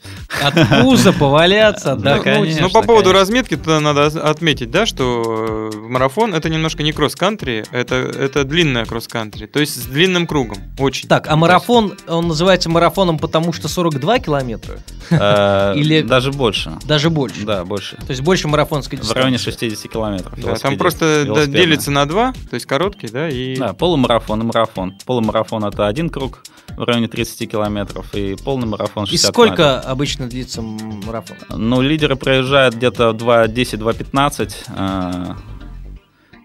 От 0.43 0.81
пуза 0.83 1.13
поваляться, 1.13 1.95
Да, 1.95 2.13
отдохнуть. 2.15 2.23
конечно. 2.23 2.61
Ну, 2.63 2.69
по 2.69 2.81
поводу 2.81 3.11
разметки, 3.11 3.55
туда 3.55 3.79
надо 3.79 4.05
отметить, 4.07 4.71
да, 4.71 4.85
что 4.85 5.69
э, 5.73 5.77
марафон 5.77 6.33
это 6.33 6.49
немножко 6.49 6.83
не 6.83 6.91
кросс-кантри, 6.91 7.65
это, 7.71 7.95
это 7.95 8.43
длинная 8.43 8.85
кросс-кантри, 8.85 9.45
то 9.47 9.59
есть 9.59 9.75
с 9.81 9.85
длинным 9.85 10.27
кругом. 10.27 10.57
Очень. 10.77 11.07
Так, 11.09 11.27
а 11.27 11.35
марафон, 11.35 11.95
он 12.07 12.27
называется 12.29 12.69
марафоном, 12.69 13.17
потому 13.19 13.53
что 13.53 13.67
42 13.67 14.19
километра? 14.19 14.79
Э, 15.09 15.73
Или- 15.75 16.01
Даже 16.01 16.31
больше. 16.31 16.73
Даже 16.85 17.09
больше. 17.09 17.41
Да, 17.45 17.63
больше. 17.65 17.95
То 17.97 18.09
есть 18.09 18.21
больше 18.21 18.47
марафонской 18.47 18.97
В 18.97 19.01
дистанции. 19.01 19.19
районе 19.21 19.37
60 19.37 19.91
километров. 19.91 20.33
Да, 20.37 20.55
там 20.55 20.77
просто 20.77 21.45
делится 21.47 21.91
на 21.91 22.05
два, 22.05 22.33
то 22.49 22.53
есть 22.55 22.65
короткий, 22.65 23.07
да, 23.07 23.29
и 23.29 23.55
Да, 23.57 23.73
полумарафон 23.73 24.41
и 24.41 24.45
марафон. 24.45 24.93
Полумарафон 25.05 25.63
это 25.65 25.87
один 25.87 26.09
круг 26.09 26.43
в 26.75 26.83
районе 26.83 27.07
30 27.07 27.47
километров, 27.47 28.13
и 28.13 28.35
полный 28.35 28.67
марафон 28.67 29.05
И 29.05 29.07
60 29.07 29.31
сколько 29.31 29.79
обычно 29.79 30.26
длится 30.27 30.61
марафон? 30.61 31.37
Ну, 31.49 31.81
лидеры 31.81 32.15
проезжают 32.15 32.75
где-то 32.75 33.09
2.10-2.15. 33.11 34.55
э, 34.75 35.35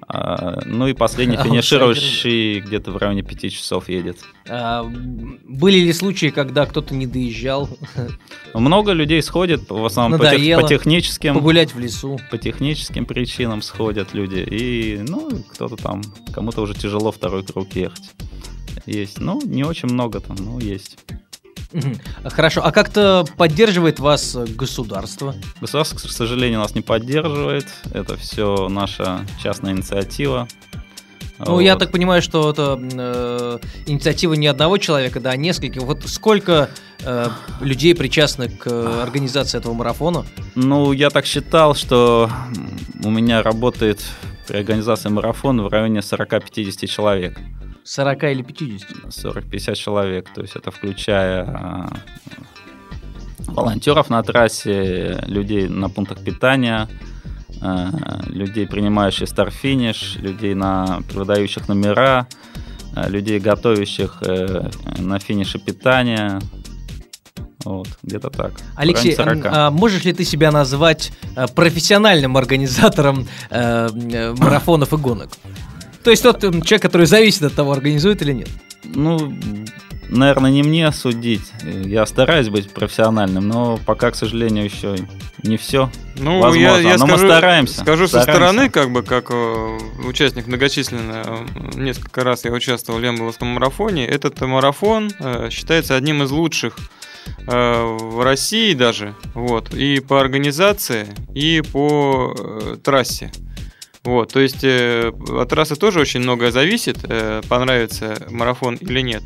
э, 0.08 0.60
Ну 0.66 0.86
и 0.88 0.92
последний 0.92 1.36
А 1.36 1.42
финиширующий 1.44 2.60
где-то 2.60 2.90
в 2.92 2.96
районе 2.96 3.22
5 3.22 3.52
часов 3.52 3.88
едет. 3.88 4.18
А, 4.48 4.84
были 4.84 5.78
ли 5.78 5.92
случаи, 5.92 6.30
когда 6.30 6.66
кто-то 6.66 6.94
не 6.94 7.06
доезжал 7.06 7.68
Много 8.54 8.92
людей 8.92 9.22
сходит, 9.22 9.70
в 9.70 9.84
основном 9.84 10.18
по, 10.20 10.30
тех- 10.30 10.60
по 10.60 10.66
техническим, 10.68 11.34
погулять 11.34 11.74
в 11.74 11.78
лесу? 11.78 12.18
по 12.30 12.38
техническим 12.38 13.06
причинам 13.06 13.62
сходят 13.62 14.14
люди. 14.14 14.38
И, 14.50 14.98
ну, 15.08 15.30
кто-то 15.52 15.76
там, 15.76 16.02
кому-то 16.32 16.62
уже 16.62 16.74
тяжело 16.74 17.12
второй 17.12 17.44
круг 17.44 17.72
ехать. 17.74 18.10
Есть. 18.86 19.20
Ну, 19.20 19.40
не 19.44 19.62
очень 19.64 19.88
много 19.88 20.18
там, 20.20 20.36
но 20.40 20.58
есть. 20.58 20.98
Хорошо, 22.24 22.62
а 22.64 22.72
как-то 22.72 23.24
поддерживает 23.36 23.98
вас 24.00 24.36
государство? 24.56 25.34
Государство, 25.60 25.96
к 25.96 26.12
сожалению, 26.12 26.60
нас 26.60 26.74
не 26.74 26.82
поддерживает. 26.82 27.66
Это 27.92 28.16
все 28.16 28.68
наша 28.68 29.26
частная 29.42 29.72
инициатива. 29.72 30.48
Ну, 31.44 31.58
я 31.60 31.72
Вот. 31.72 31.80
так 31.80 31.90
понимаю, 31.90 32.22
что 32.22 32.50
это 32.50 32.78
э, 32.80 33.58
инициатива 33.86 34.34
не 34.34 34.46
одного 34.46 34.78
человека, 34.78 35.18
да, 35.18 35.30
а 35.30 35.36
нескольких. 35.36 35.82
Вот 35.82 36.04
сколько 36.06 36.70
э, 37.00 37.28
людей 37.60 37.94
причастны 37.96 38.48
к 38.48 38.66
э, 38.66 39.02
организации 39.02 39.58
этого 39.58 39.72
марафона? 39.72 40.24
Ну, 40.54 40.92
я 40.92 41.10
так 41.10 41.26
считал, 41.26 41.74
что 41.74 42.30
у 43.02 43.10
меня 43.10 43.42
работает 43.42 44.04
при 44.46 44.58
организации 44.58 45.08
марафона 45.08 45.64
в 45.64 45.68
районе 45.68 46.00
40-50 46.00 46.86
человек. 46.86 47.38
40 47.84 48.24
или 48.24 48.42
50? 48.42 48.90
40-50 49.08 49.74
человек. 49.74 50.28
То 50.34 50.42
есть 50.42 50.56
это 50.56 50.70
включая 50.70 51.44
а, 51.44 51.92
волонтеров 53.46 54.10
на 54.10 54.22
трассе, 54.22 55.22
людей 55.26 55.68
на 55.68 55.88
пунктах 55.88 56.22
питания, 56.24 56.88
а, 57.60 57.90
людей, 58.26 58.66
принимающих 58.66 59.28
старт-финиш, 59.28 60.16
людей, 60.16 60.54
на, 60.54 61.00
выдающих 61.12 61.68
номера, 61.68 62.26
а, 62.94 63.08
людей, 63.08 63.38
готовящих 63.40 64.18
э, 64.22 64.68
на 64.98 65.18
финише 65.18 65.58
питания. 65.58 66.40
Вот, 67.64 67.88
где-то 68.02 68.30
так. 68.30 68.52
Алексей, 68.76 69.14
районе 69.14 69.42
40. 69.42 69.46
а, 69.46 69.66
а 69.66 69.70
можешь 69.70 70.04
ли 70.04 70.12
ты 70.12 70.24
себя 70.24 70.50
назвать 70.50 71.12
э, 71.36 71.46
профессиональным 71.54 72.36
организатором 72.36 73.28
э, 73.50 73.88
э, 74.12 74.34
марафонов 74.34 74.92
и 74.92 74.96
гонок? 74.96 75.30
То 76.04 76.10
есть 76.10 76.22
тот 76.22 76.40
человек, 76.40 76.82
который 76.82 77.06
зависит 77.06 77.42
от 77.42 77.54
того, 77.54 77.72
организует 77.72 78.22
или 78.22 78.32
нет. 78.32 78.48
Ну, 78.84 79.34
наверное, 80.08 80.50
не 80.50 80.62
мне 80.62 80.90
судить. 80.92 81.52
Я 81.62 82.06
стараюсь 82.06 82.48
быть 82.48 82.70
профессиональным, 82.70 83.46
но 83.48 83.78
пока, 83.86 84.10
к 84.10 84.16
сожалению, 84.16 84.64
еще 84.64 84.96
не 85.42 85.56
все. 85.56 85.90
Ну, 86.16 86.40
Возможно, 86.40 86.82
я, 86.82 86.90
я 86.92 86.98
но 86.98 87.06
мы 87.06 87.16
скажу, 87.16 87.26
стараемся, 87.26 87.80
скажу 87.80 88.08
со 88.08 88.22
стараемся. 88.22 88.32
стороны, 88.32 88.70
как 88.70 88.90
бы, 88.90 89.02
как 89.02 89.30
э, 89.30 89.78
участник 90.06 90.46
многочисленно, 90.46 91.22
э, 91.24 91.78
несколько 91.78 92.22
раз 92.22 92.44
я 92.44 92.52
участвовал 92.52 92.98
в 92.98 93.02
Лембовском 93.02 93.48
марафоне. 93.48 94.06
Этот 94.06 94.40
марафон 94.40 95.10
э, 95.18 95.48
считается 95.50 95.96
одним 95.96 96.22
из 96.22 96.30
лучших 96.30 96.76
в 97.46 98.24
России 98.24 98.74
даже, 98.74 99.14
вот, 99.34 99.72
и 99.72 100.00
по 100.00 100.20
организации, 100.20 101.06
и 101.34 101.60
по 101.60 102.34
трассе. 102.82 103.30
Вот, 104.04 104.32
то 104.32 104.40
есть 104.40 104.64
э, 104.64 105.12
от 105.28 105.48
трассы 105.48 105.76
тоже 105.76 106.00
очень 106.00 106.20
многое 106.20 106.50
зависит, 106.50 106.98
э, 107.04 107.40
понравится 107.48 108.16
марафон 108.30 108.74
или 108.76 109.00
нет. 109.00 109.22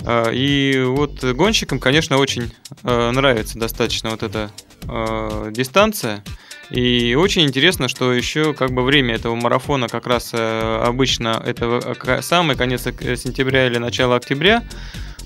Э, 0.00 0.32
И 0.34 0.82
вот 0.84 1.22
гонщикам, 1.22 1.78
конечно, 1.78 2.18
очень 2.18 2.50
э, 2.82 3.10
нравится 3.12 3.58
достаточно 3.58 4.10
вот 4.10 4.22
эта 4.24 4.50
э, 4.88 5.50
дистанция. 5.52 6.24
И 6.70 7.14
очень 7.14 7.44
интересно, 7.44 7.88
что 7.88 8.12
еще 8.12 8.52
как 8.54 8.72
бы 8.72 8.82
время 8.82 9.14
этого 9.14 9.34
марафона 9.36 9.88
как 9.88 10.06
раз 10.06 10.30
э, 10.34 10.80
обычно 10.84 11.40
это 11.46 11.96
э, 12.04 12.20
самый 12.20 12.56
конец 12.56 12.86
ок- 12.86 13.00
сентября 13.16 13.66
или 13.68 13.78
начало 13.78 14.16
октября. 14.16 14.64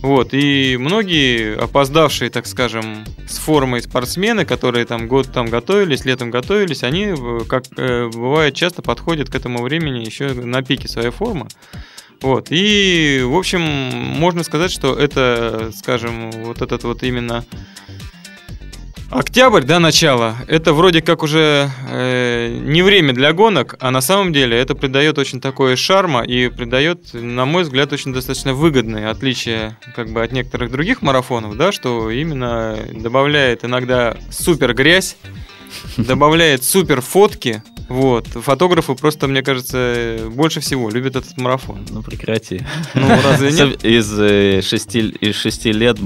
Вот, 0.03 0.31
и 0.33 0.77
многие 0.81 1.57
опоздавшие, 1.57 2.29
так 2.29 2.49
скажем, 2.49 3.05
с 3.29 3.39
формой 3.39 3.83
спортсмены, 3.83 4.45
которые 4.45 4.85
там 4.85 5.07
год 5.07 5.31
там 5.33 5.47
готовились, 5.47 6.05
летом 6.05 6.33
готовились, 6.33 6.83
они, 6.83 7.15
э, 7.17 7.41
как 7.49 7.65
э, 7.77 8.09
бывает, 8.13 8.57
часто 8.57 8.83
подходят 8.83 9.31
к 9.31 9.35
этому 9.37 9.63
времени 9.63 10.05
еще 10.05 10.33
на 10.33 10.63
пике 10.63 10.89
своей 10.89 11.11
формы. 11.11 11.47
Вот, 12.21 12.49
и, 12.51 13.23
в 13.25 13.37
общем, 13.37 13.61
можно 13.61 14.43
сказать, 14.43 14.73
что 14.73 14.93
это, 14.95 15.71
скажем, 15.73 16.33
вот 16.33 16.63
этот 16.63 16.83
вот 16.83 17.05
именно 17.05 17.45
Октябрь, 19.13 19.63
да, 19.63 19.79
начало, 19.79 20.37
это 20.49 20.73
вроде 20.73 21.03
как 21.03 21.23
уже 21.23 21.71
э, 21.91 22.49
не 22.63 22.81
время 22.81 23.13
для 23.13 23.35
гонок, 23.35 23.77
а 23.79 23.91
на 23.91 24.01
самом 24.01 24.33
деле 24.33 24.57
это 24.57 24.75
придает 24.75 25.19
очень 25.19 25.39
такое 25.39 25.77
шарма 25.77 26.23
и 26.23 26.49
придает, 26.49 27.13
на 27.13 27.45
мой 27.45 27.65
взгляд, 27.65 27.93
очень 27.93 28.15
достаточно 28.15 28.55
выгодное 28.55 29.11
отличие 29.11 29.77
как 29.95 30.09
бы 30.09 30.23
от 30.23 30.33
некоторых 30.33 30.71
других 30.71 31.03
марафонов, 31.03 31.59
да, 31.59 31.73
что 31.73 32.11
именно 32.11 32.79
добавляет 32.91 33.67
иногда 33.67 34.17
супер 34.31 34.73
грязь, 34.73 35.19
добавляет 35.99 36.65
супер 36.65 37.03
фотки, 37.03 37.63
вот. 37.93 38.27
Фотографы 38.29 38.95
просто, 38.95 39.29
мне 39.29 39.43
кажется, 39.43 40.21
больше 40.31 40.61
всего 40.61 40.89
любят 40.89 41.17
этот 41.17 41.37
марафон. 41.37 41.85
Ну, 41.91 42.03
прекрати. 42.03 42.63
Ну, 42.95 43.07
разве 43.23 43.53
нет? 43.53 43.85
Из 43.85 44.19
э, 44.19 44.63
шести, 44.63 45.01
из 45.21 45.37
шести 45.37 45.73
лет 45.73 45.99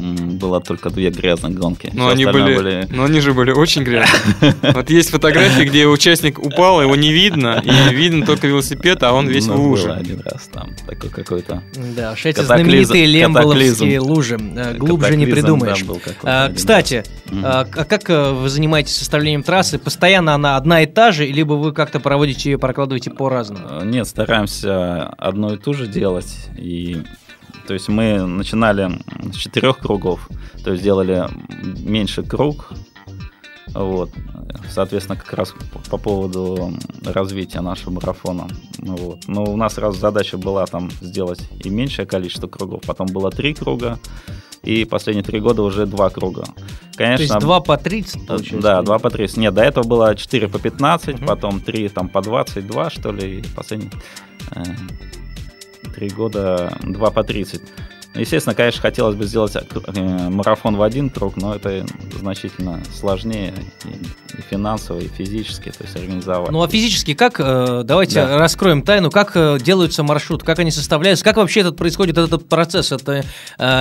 было 0.00 0.60
только 0.60 0.90
две 0.90 1.10
грязных 1.10 1.54
гонки. 1.54 1.90
Но 1.92 2.08
они 2.08 2.24
остальное 2.24 2.56
были, 2.56 2.86
но 2.90 3.04
они 3.04 3.20
же 3.20 3.32
были 3.34 3.52
очень 3.52 3.82
грязные. 3.82 4.54
Вот 4.74 4.90
есть 4.90 5.10
фотографии, 5.10 5.64
где 5.64 5.86
участник 5.86 6.38
упал, 6.38 6.80
его 6.82 6.96
не 6.96 7.12
видно, 7.12 7.62
и 7.64 7.94
видно 7.94 8.24
только 8.26 8.46
велосипед, 8.46 9.02
а 9.02 9.12
он 9.12 9.28
весь 9.28 9.46
Ну, 9.46 9.54
в 9.54 9.56
было 9.56 9.66
луже. 9.68 9.92
один 9.92 10.20
раз 10.20 10.48
там 10.52 10.70
такой 10.86 11.10
какой-то. 11.10 11.62
Да, 11.96 12.12
уж 12.12 12.24
эти 12.26 12.40
знаменитые 12.40 13.06
лемболовские 13.06 14.00
лужи. 14.00 14.38
э, 14.40 14.74
Глубже 14.76 15.16
не 15.16 15.26
придумаешь. 15.26 15.84
А, 16.22 16.52
Кстати, 16.52 17.04
а 17.42 17.66
а 17.76 17.84
как 17.84 18.08
э, 18.10 18.32
вы 18.32 18.48
занимаетесь 18.48 18.96
составлением 18.96 19.42
трассы? 19.42 19.78
Постоянно 19.78 20.34
она 20.34 20.56
одна 20.56 20.82
и 20.82 20.86
та 20.86 21.12
же, 21.12 21.26
либо 21.26 21.54
вы 21.54 21.72
как-то 21.72 22.00
проводите 22.00 22.50
ее, 22.50 22.58
прокладываете 22.58 23.10
по-разному? 23.10 23.66
Э, 23.82 23.84
Нет, 23.84 24.06
стараемся 24.08 25.06
одно 25.18 25.54
и 25.54 25.58
то 25.58 25.72
же 25.72 25.86
делать. 25.86 26.34
И, 26.56 27.02
то 27.66 27.74
есть 27.74 27.88
мы 27.88 28.20
начинали 28.26 28.90
с 29.32 29.36
четырех 29.36 29.78
кругов, 29.78 30.28
то 30.64 30.72
есть 30.72 30.82
делали 30.82 31.28
меньше 31.80 32.22
круг. 32.22 32.70
Вот. 33.74 34.10
Соответственно, 34.68 35.16
как 35.16 35.32
раз 35.34 35.54
по- 35.72 35.90
по 35.90 35.96
поводу 35.96 36.72
развития 37.04 37.60
нашего 37.60 37.90
марафона. 37.90 38.48
Вот. 38.78 39.20
Но 39.28 39.44
у 39.44 39.56
нас 39.56 39.74
сразу 39.74 39.98
задача 39.98 40.38
была 40.38 40.66
там 40.66 40.90
сделать 41.00 41.48
и 41.64 41.68
меньшее 41.70 42.04
количество 42.06 42.48
кругов. 42.48 42.82
Потом 42.86 43.06
было 43.06 43.30
три 43.30 43.54
круга. 43.54 43.98
И 44.62 44.84
последние 44.84 45.24
три 45.24 45.40
года 45.40 45.62
уже 45.62 45.86
два 45.86 46.10
круга. 46.10 46.44
Конечно, 46.94 47.26
То 47.28 47.34
есть 47.34 47.38
2 47.46 47.60
по 47.60 47.76
30, 47.78 48.26
получается? 48.26 48.58
Э, 48.58 48.60
да, 48.60 48.82
2 48.82 48.98
по 48.98 49.08
30. 49.08 49.36
Нет, 49.38 49.54
до 49.54 49.62
этого 49.62 49.84
было 49.86 50.14
4 50.14 50.48
по 50.48 50.58
15, 50.58 51.16
Мгм. 51.16 51.26
потом 51.26 51.60
3 51.60 51.88
там 51.88 52.08
по 52.10 52.20
22, 52.20 52.90
что 52.90 53.10
ли, 53.10 53.38
и 53.38 53.44
последние 53.56 53.90
3 55.94 56.08
года 56.10 56.76
2 56.82 57.10
по 57.10 57.22
30. 57.24 57.60
Естественно, 58.16 58.56
конечно, 58.56 58.82
хотелось 58.82 59.14
бы 59.14 59.24
сделать 59.24 59.54
э, 59.54 60.28
марафон 60.28 60.74
в 60.74 60.82
один 60.82 61.10
круг, 61.10 61.36
но 61.36 61.54
это 61.54 61.86
значительно 62.18 62.80
сложнее 62.92 63.54
и, 63.84 64.42
финансово, 64.50 64.98
и 64.98 65.06
физически, 65.06 65.70
то 65.70 65.84
есть 65.84 65.94
организовать. 65.94 66.50
Ну 66.50 66.60
а 66.60 66.66
физически 66.66 67.14
как, 67.14 67.38
э, 67.38 67.82
давайте 67.84 68.16
Да. 68.16 68.36
раскроем 68.36 68.82
тайну, 68.82 69.12
как 69.12 69.36
э, 69.36 69.58
делаются 69.60 70.02
маршрут, 70.02 70.42
как 70.42 70.58
они 70.58 70.72
составляются, 70.72 71.24
как 71.24 71.36
вообще 71.36 71.60
этот 71.60 71.76
происходит 71.76 72.18
этот 72.18 72.48
процесс? 72.48 72.90
Это 72.90 73.24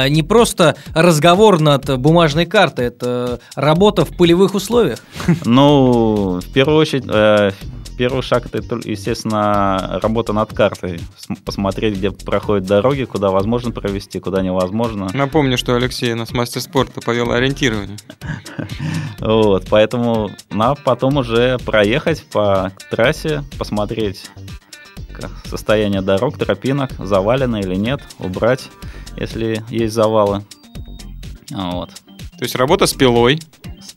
не 0.10 0.22
просто 0.22 0.76
разговор 0.94 1.60
над 1.60 1.98
бумажной 2.00 2.46
картой, 2.46 2.86
это 2.86 3.40
работа 3.56 4.06
в 4.06 4.16
полевых 4.16 4.54
условиях. 4.54 5.00
Ну, 5.44 6.40
в 6.40 6.54
первую 6.54 6.78
очередь, 6.78 7.06
первый 8.00 8.22
шаг 8.24 8.48
это, 8.54 8.80
естественно, 8.86 10.00
работа 10.02 10.32
над 10.32 10.54
картой. 10.54 11.02
См- 11.18 11.44
Посмотреть, 11.44 11.98
где 11.98 12.12
проходят 12.12 12.66
дороги, 12.66 13.04
куда 13.04 13.30
возможно 13.30 13.72
провести, 13.72 14.22
куда 14.22 14.42
невозможно. 14.42 15.10
Напомню, 15.14 15.58
что 15.58 15.76
Алексей 15.76 16.14
нас 16.14 16.32
мастер 16.32 16.62
спорта 16.62 17.02
по 17.02 17.12
велоориентированию. 17.12 17.98
Вот, 19.20 19.66
поэтому 19.70 20.32
надо 20.50 20.80
потом 20.86 21.18
уже 21.18 21.58
проехать 21.60 22.24
по 22.32 22.72
трассе, 22.90 23.44
посмотреть 23.58 24.32
состояние 25.44 26.02
дорог, 26.02 26.38
тропинок, 26.38 26.92
завалено 26.98 27.58
или 27.58 27.76
нет, 27.76 28.00
убрать, 28.20 28.70
если 29.18 29.62
есть 29.70 29.94
завалы. 29.94 30.46
Вот. 31.52 31.90
То 31.90 32.46
есть 32.46 32.56
работа 32.56 32.86
с 32.86 32.94
пилой, 32.94 33.40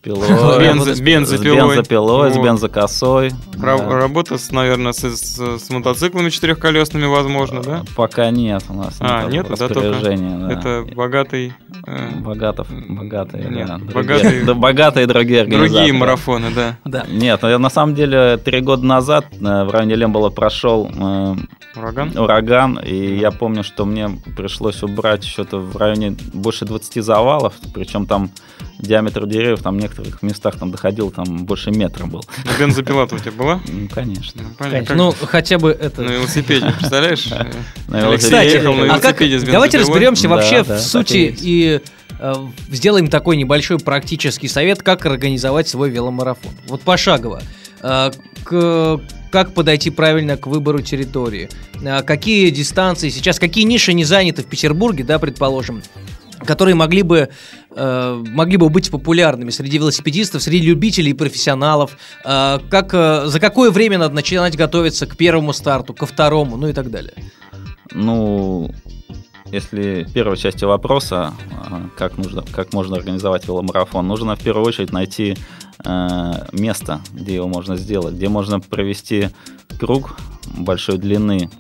пилой, 0.03 0.29
Бензо- 0.29 0.95
с 0.95 1.01
бензопилой. 1.01 1.69
бензопилой, 1.77 2.33
с 2.33 2.37
бензокосой. 2.37 3.31
работа, 3.61 4.37
с, 4.37 4.51
наверное, 4.51 4.93
с, 4.93 5.05
мотоциклами 5.71 6.29
четырехколесными, 6.31 7.07
возможно, 7.07 7.63
да? 7.63 7.83
Пока 7.95 8.31
нет 8.31 8.65
у 8.69 8.75
нас 8.75 8.97
А, 9.01 9.27
нет 9.29 9.47
да. 10.49 10.53
Это 10.55 10.85
богатый... 10.95 11.53
э, 11.87 12.11
Богатов, 12.21 12.69
богатые, 12.89 13.49
Нет, 13.49 13.67
да, 13.69 13.79
другие- 13.79 13.95
богатые- 13.95 14.55
богатые 14.55 15.07
другие 15.07 15.45
другие 15.45 15.61
организаторы. 15.63 15.93
марафоны, 15.93 16.51
да. 16.55 16.77
Да. 16.85 17.05
Нет, 17.09 17.43
на 17.43 17.71
самом 17.71 17.95
деле 17.95 18.37
три 18.39 18.61
года 18.61 18.85
назад 18.85 19.27
э, 19.33 19.65
в 19.65 19.71
районе 19.71 19.95
Лембола 19.95 20.31
прошел 20.31 20.91
э, 20.93 21.35
Ураган? 21.77 22.17
ураган, 22.19 22.79
и 22.85 23.17
я 23.17 23.31
помню, 23.31 23.63
что 23.65 23.85
мне 23.85 24.11
пришлось 24.37 24.83
убрать 24.83 25.25
что-то 25.25 25.59
в 25.59 25.77
районе 25.77 26.17
больше 26.35 26.65
20 26.65 27.03
завалов, 27.05 27.55
причем 27.73 28.07
там 28.07 28.31
диаметр 28.79 29.27
деревьев 29.27 29.63
там 29.63 29.79
в 29.79 29.83
некоторых 29.99 30.23
местах 30.23 30.59
там 30.59 30.71
доходил 30.71 31.11
там 31.11 31.45
больше 31.45 31.71
метра 31.71 32.07
был. 32.07 32.25
А 32.45 32.61
Бензопила-то 32.61 33.17
у 33.17 33.19
тебя 33.19 33.33
была? 33.33 33.61
Ну, 33.67 33.89
конечно. 33.89 34.43
Ну, 34.43 34.49
понятно. 34.57 34.87
Конечно. 34.87 34.95
Ну, 34.97 35.27
хотя 35.27 35.59
бы 35.59 35.71
это... 35.71 36.03
На 36.03 36.11
велосипеде, 36.11 36.73
представляешь? 36.79 37.27
Алексей 37.91 38.27
Кстати, 38.27 38.55
ехал 38.55 38.75
на 38.75 38.95
а 38.95 39.01
как, 39.01 39.21
велосипеде 39.21 39.41
с 39.41 39.43
давайте 39.45 39.79
разберемся 39.79 40.29
вообще 40.29 40.63
в 40.63 40.79
сути 40.79 41.35
и 41.39 41.81
э, 42.19 42.35
сделаем 42.71 43.09
такой 43.09 43.37
небольшой 43.37 43.79
практический 43.79 44.49
совет, 44.49 44.83
как 44.83 45.05
организовать 45.07 45.69
свой 45.69 45.91
веломарафон. 45.91 46.53
Вот 46.69 46.83
пошагово. 46.83 47.43
Э, 47.83 48.11
к- 48.45 49.01
как 49.31 49.55
подойти 49.55 49.91
правильно 49.91 50.37
к 50.37 50.47
выбору 50.47 50.81
территории? 50.81 51.49
Э, 51.83 52.03
какие 52.03 52.51
дистанции 52.51 53.09
сейчас, 53.09 53.39
какие 53.39 53.65
ниши 53.65 53.93
не 53.93 54.05
заняты 54.05 54.43
в 54.43 54.47
Петербурге, 54.47 55.05
да, 55.05 55.19
предположим, 55.19 55.83
которые 56.45 56.75
могли 56.75 57.03
бы, 57.03 57.29
э, 57.75 58.25
могли 58.29 58.57
бы 58.57 58.69
быть 58.69 58.91
популярными 58.91 59.51
среди 59.51 59.79
велосипедистов, 59.79 60.43
среди 60.43 60.67
любителей 60.67 61.11
и 61.11 61.15
профессионалов? 61.15 61.97
Э, 62.25 62.59
как, 62.71 62.95
э, 62.95 63.27
за 63.27 63.41
какое 63.41 63.71
время 63.71 63.99
надо 63.99 64.15
начинать 64.15 64.57
готовиться 64.57 65.07
к 65.07 65.17
первому 65.17 65.53
старту, 65.53 65.95
ко 65.95 66.07
второму, 66.07 66.57
ну 66.57 66.69
и 66.69 66.73
так 66.73 66.91
далее? 66.91 67.15
Ну, 67.93 68.73
если 69.53 70.07
первой 70.15 70.39
части 70.39 70.65
вопроса, 70.65 71.35
а, 71.53 71.89
как 71.99 72.17
нужно, 72.17 72.43
как 72.43 72.73
можно 72.73 72.97
организовать 72.97 73.47
веломарафон, 73.47 74.09
нужно 74.09 74.35
в 74.35 74.41
первую 74.41 74.67
очередь 74.67 74.93
найти 74.93 75.37
э, 75.85 76.33
место, 76.53 77.03
где 77.13 77.35
его 77.35 77.49
можно 77.49 77.77
сделать, 77.77 78.15
где 78.15 78.31
можно 78.31 78.61
провести 78.61 79.29
круг 79.79 80.17
большой 80.57 80.97
длины, 80.97 81.51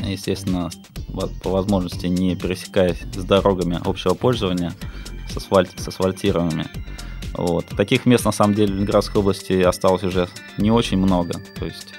естественно, 0.00 0.70
по 1.42 1.50
возможности 1.50 2.06
не 2.06 2.34
пересекаясь 2.36 3.00
с 3.14 3.24
дорогами 3.24 3.80
общего 3.84 4.14
пользования, 4.14 4.72
с, 5.28 5.36
асфальт, 5.36 5.78
с 5.78 5.88
асфальтированными. 5.88 6.66
Вот. 7.34 7.66
Таких 7.76 8.06
мест, 8.06 8.24
на 8.24 8.32
самом 8.32 8.54
деле, 8.54 8.72
в 8.72 8.76
Ленинградской 8.76 9.20
области 9.20 9.60
осталось 9.62 10.04
уже 10.04 10.28
не 10.58 10.70
очень 10.70 10.98
много. 10.98 11.40
То 11.58 11.64
есть, 11.64 11.94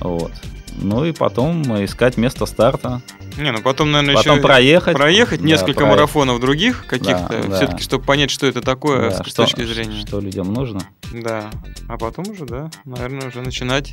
вот. 0.00 0.32
Ну 0.76 1.04
и 1.04 1.12
потом 1.12 1.62
искать 1.84 2.16
место 2.16 2.46
старта, 2.46 3.02
Не, 3.36 3.50
ну 3.52 3.60
потом, 3.62 3.90
наверное, 3.90 4.14
потом 4.16 4.34
еще 4.36 4.42
проехать. 4.42 4.96
проехать 4.96 5.40
Да, 5.40 5.46
несколько 5.46 5.74
проехать. 5.80 5.96
марафонов 5.96 6.40
других 6.40 6.86
каких-то, 6.86 7.28
Да, 7.42 7.48
да. 7.48 7.56
все-таки, 7.56 7.82
чтобы 7.82 8.04
понять, 8.04 8.30
что 8.30 8.46
это 8.46 8.60
такое 8.60 9.10
Да, 9.10 9.22
с 9.24 9.26
что- 9.26 9.42
точки 9.44 9.64
зрения. 9.64 10.06
Что 10.06 10.20
людям 10.20 10.52
нужно. 10.52 10.82
Да. 11.12 11.50
А 11.88 11.96
потом 11.98 12.28
уже, 12.30 12.44
да, 12.46 12.70
наверное, 12.84 13.28
уже 13.28 13.40
начинать. 13.40 13.92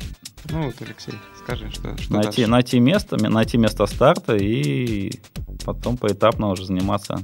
Ну 0.50 0.66
вот, 0.66 0.74
Алексей, 0.80 1.14
скажи, 1.42 1.70
что, 1.72 1.96
что 2.00 2.12
найти, 2.14 2.42
дальше? 2.42 2.46
найти 2.50 2.80
место, 2.80 3.16
ме- 3.20 3.28
найти 3.28 3.58
место 3.58 3.86
старта 3.86 4.36
и 4.36 5.12
потом 5.64 5.96
поэтапно 5.96 6.48
уже 6.50 6.64
заниматься. 6.66 7.20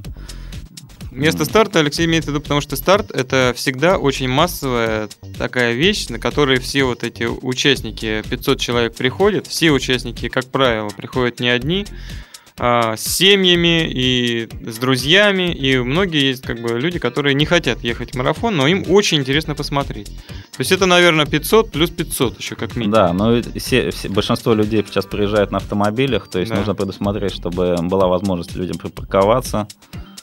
Место 1.11 1.44
старта 1.44 1.79
Алексей 1.81 2.05
имеет 2.07 2.25
в 2.25 2.29
виду, 2.29 2.40
потому 2.40 2.61
что 2.61 2.77
старт 2.77 3.11
это 3.11 3.53
всегда 3.57 3.97
очень 3.99 4.29
массовая 4.29 5.09
такая 5.38 5.73
вещь, 5.73 6.09
на 6.09 6.18
которой 6.18 6.59
все 6.59 6.85
вот 6.85 7.03
эти 7.03 7.25
участники, 7.25 8.23
500 8.29 8.61
человек 8.61 8.94
приходят, 8.94 9.47
все 9.47 9.71
участники, 9.71 10.29
как 10.29 10.47
правило, 10.47 10.88
приходят 10.90 11.40
не 11.40 11.49
одни, 11.49 11.87
а 12.61 12.97
с 12.97 13.05
семьями 13.05 13.88
и 13.90 14.49
с 14.66 14.79
друзьями, 14.79 15.55
и 15.55 15.79
многие 15.79 16.27
есть 16.29 16.42
как 16.42 16.61
бы 16.61 16.79
люди, 16.79 16.99
которые 16.99 17.35
не 17.35 17.47
хотят 17.47 17.83
ехать 17.85 18.12
в 18.12 18.14
марафон, 18.16 18.57
но 18.57 18.66
им 18.66 18.85
очень 18.88 19.18
интересно 19.18 19.55
посмотреть. 19.55 20.09
То 20.09 20.59
есть 20.61 20.73
это, 20.73 20.87
наверное, 20.87 21.25
500 21.25 21.71
плюс 21.71 21.90
500 21.90 22.38
еще 22.38 22.57
как 22.57 22.75
минимум. 22.77 22.92
Да, 22.94 23.12
но 23.12 23.40
все, 23.57 23.90
все- 23.92 24.09
большинство 24.09 24.55
людей 24.55 24.85
сейчас 24.87 25.07
приезжают 25.07 25.53
на 25.53 25.59
автомобилях, 25.59 26.29
то 26.29 26.38
есть 26.40 26.51
Да. 26.51 26.59
нужно 26.59 26.75
предусмотреть, 26.75 27.33
чтобы 27.33 27.77
была 27.83 28.09
возможность 28.09 28.57
людям 28.57 28.77
припарковаться, 28.77 29.68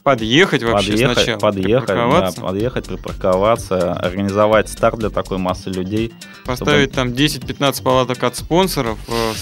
Подъехать 0.06 0.62
вообще 0.62 0.92
подъехать, 0.92 1.18
сначала. 1.18 1.40
подъехать, 1.40 1.88
да, 1.88 1.94
припарковаться, 1.96 2.42
подъехать, 2.42 2.86
припарковаться, 2.86 3.94
организовать 3.94 4.70
старт 4.70 5.00
для 5.00 5.10
такой 5.10 5.40
массы 5.40 5.72
людей. 5.72 6.14
Поставить 6.46 6.92
там 6.92 7.08
10-15 7.08 7.82
палаток 7.82 8.22
от 8.22 8.36
спонсоров 8.36 9.00
э, 9.08 9.34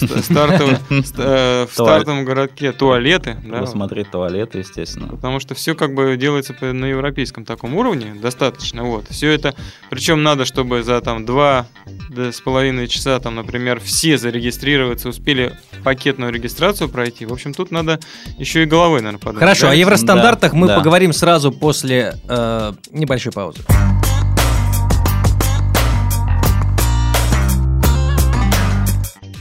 э, 1.18 1.66
в 1.66 1.70
стартовом 1.70 2.24
городке, 2.24 2.72
туалеты. 2.72 3.36
да. 3.44 3.58
Посмотреть 3.58 4.10
туалеты, 4.10 4.60
естественно. 4.60 5.08
Потому 5.08 5.38
что 5.38 5.54
все 5.54 5.74
как 5.74 5.94
бы 5.94 6.16
делается 6.16 6.54
на 6.62 6.86
европейском 6.86 7.44
таком 7.44 7.74
уровне, 7.76 8.14
достаточно. 8.14 8.84
Вот. 8.84 9.04
Все 9.10 9.32
это, 9.32 9.54
причем 9.90 10.22
надо, 10.22 10.46
чтобы 10.46 10.82
за 10.82 10.98
там 11.02 11.26
два 11.26 11.66
да, 12.08 12.32
с 12.32 12.40
половиной 12.40 12.88
часа, 12.88 13.20
там, 13.20 13.34
например, 13.34 13.80
все 13.80 14.16
зарегистрироваться, 14.16 15.10
успели 15.10 15.58
пакетную 15.82 16.32
регистрацию 16.32 16.88
пройти. 16.88 17.26
В 17.26 17.34
общем, 17.34 17.52
тут 17.52 17.70
надо 17.70 18.00
еще 18.38 18.62
и 18.62 18.66
головой, 18.66 19.02
наверное, 19.02 19.20
подать. 19.20 19.40
Хорошо, 19.40 19.66
да? 19.66 19.72
о 19.72 19.74
евростандартах 19.74 20.52
Да, 20.52 20.53
мы 20.54 20.68
да. 20.68 20.76
поговорим 20.78 21.12
сразу 21.12 21.52
после 21.52 22.14
э, 22.28 22.72
небольшой 22.92 23.32
паузы. 23.32 23.60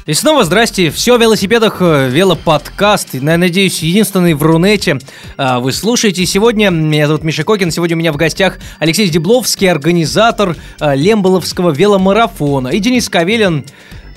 И 0.06 0.14
снова 0.14 0.44
здрасте, 0.44 0.90
все 0.90 1.16
о 1.16 1.18
велосипедах, 1.18 1.78
э, 1.80 2.10
велоподкаст, 2.10 3.14
я 3.14 3.38
надеюсь, 3.38 3.82
единственный 3.82 4.34
в 4.34 4.44
Рунете. 4.44 5.00
А, 5.38 5.62
Вы 5.62 5.72
слушаете 5.72 6.26
сегодня, 6.26 6.70
меня 6.72 7.08
зовут 7.08 7.24
Миша 7.24 7.46
Кокин, 7.46 7.72
сегодня 7.72 7.96
у 7.96 8.00
меня 8.00 8.12
в 8.12 8.18
гостях 8.18 8.60
Алексей 8.80 9.08
Дебловский, 9.08 9.72
организатор 9.72 10.58
э, 10.82 10.96
Лемболовского 10.98 11.72
веломарафона, 11.72 12.68
и 12.70 12.80
Денис 12.80 13.08
Кавелин, 13.08 13.66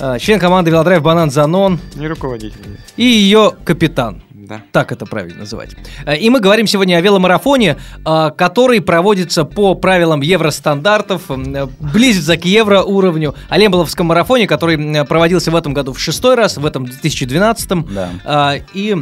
э, 0.00 0.18
член 0.18 0.40
команды 0.40 0.72
Велодрайв 0.72 1.02
Банан 1.02 1.30
Занон, 1.30 1.78
Не 1.94 2.08
руководитель. 2.08 2.58
и 2.96 3.04
ее 3.04 3.52
капитан. 3.64 4.22
Да. 4.46 4.62
Так 4.72 4.92
это 4.92 5.06
правильно 5.06 5.40
называть. 5.40 5.70
Э, 6.04 6.16
И 6.16 6.30
мы 6.30 6.40
говорим 6.40 6.66
сегодня 6.66 6.96
о 6.96 7.00
веломарафоне, 7.00 7.76
э, 8.04 8.30
который 8.36 8.80
проводится 8.80 9.44
по 9.44 9.74
правилам 9.74 10.20
евростандартов, 10.20 11.22
э, 11.30 11.66
близится 11.80 12.36
к 12.36 12.44
евроуровню, 12.44 13.34
о 13.48 13.58
Лемболовском 13.58 14.06
марафоне, 14.06 14.46
который 14.46 15.04
проводился 15.04 15.50
в 15.50 15.56
этом 15.56 15.74
году 15.74 15.92
в 15.92 15.98
шестой 15.98 16.36
раз, 16.36 16.56
в 16.56 16.64
этом 16.64 16.86
2012. 16.86 17.84
Да. 17.92 18.60
И 18.72 18.96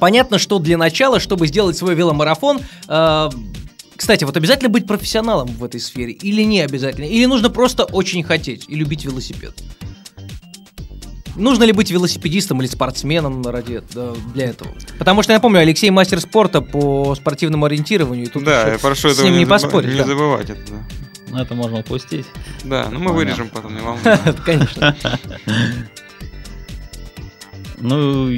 понятно, 0.00 0.38
что 0.38 0.58
для 0.58 0.78
начала, 0.78 1.20
чтобы 1.20 1.46
сделать 1.46 1.76
свой 1.76 1.94
веломарафон, 1.94 2.60
кстати, 3.96 4.24
вот 4.24 4.36
обязательно 4.36 4.70
быть 4.70 4.86
профессионалом 4.86 5.48
в 5.48 5.62
этой 5.62 5.80
сфере 5.80 6.12
или 6.12 6.42
не 6.42 6.60
обязательно? 6.60 7.04
Или 7.06 7.26
нужно 7.26 7.50
просто 7.50 7.84
очень 7.84 8.22
хотеть 8.24 8.64
и 8.68 8.74
любить 8.74 9.04
велосипед? 9.04 9.52
Нужно 11.36 11.64
ли 11.64 11.72
быть 11.72 11.90
велосипедистом 11.90 12.60
или 12.60 12.68
спортсменом 12.68 13.42
ради 13.42 13.82
для 14.32 14.46
этого? 14.46 14.70
Потому 14.98 15.22
что 15.22 15.32
я 15.32 15.40
помню, 15.40 15.60
Алексей 15.60 15.90
мастер 15.90 16.20
спорта 16.20 16.60
по 16.60 17.14
спортивному 17.14 17.64
ориентированию. 17.66 18.26
и 18.26 18.28
Тут 18.28 18.44
да, 18.44 18.76
прошу 18.80 19.10
с 19.10 19.14
этого 19.14 19.26
ним 19.26 19.38
не 19.38 19.46
поспорить. 19.46 19.92
не 19.92 19.98
да. 19.98 20.04
забывать 20.06 20.50
это. 20.50 20.60
Да, 20.68 20.76
Ну, 21.30 21.38
это 21.38 21.54
можно 21.54 21.78
упустить. 21.80 22.26
Да, 22.62 22.84
ну 22.90 22.98
мы 23.00 23.10
Понятно. 23.10 23.12
вырежем 23.14 23.48
потом, 23.48 23.74
не 23.74 23.80
волнуйся. 23.80 24.36
Конечно. 24.44 24.96
Ну, 27.78 28.34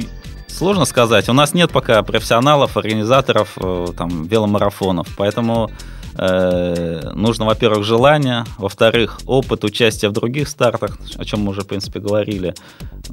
Сложно 0.57 0.85
сказать. 0.85 1.29
У 1.29 1.33
нас 1.33 1.53
нет 1.53 1.71
пока 1.71 2.01
профессионалов, 2.01 2.77
организаторов 2.77 3.53
э, 3.57 3.87
там, 3.95 4.23
веломарафонов. 4.23 5.07
Поэтому 5.15 5.69
э, 6.17 7.11
нужно, 7.13 7.45
во-первых, 7.45 7.83
желание, 7.83 8.43
во-вторых, 8.57 9.19
опыт 9.25 9.63
участия 9.63 10.09
в 10.09 10.11
других 10.13 10.47
стартах, 10.47 10.97
о 11.17 11.25
чем 11.25 11.41
мы 11.41 11.51
уже, 11.51 11.61
в 11.61 11.67
принципе, 11.67 11.99
говорили. 11.99 12.53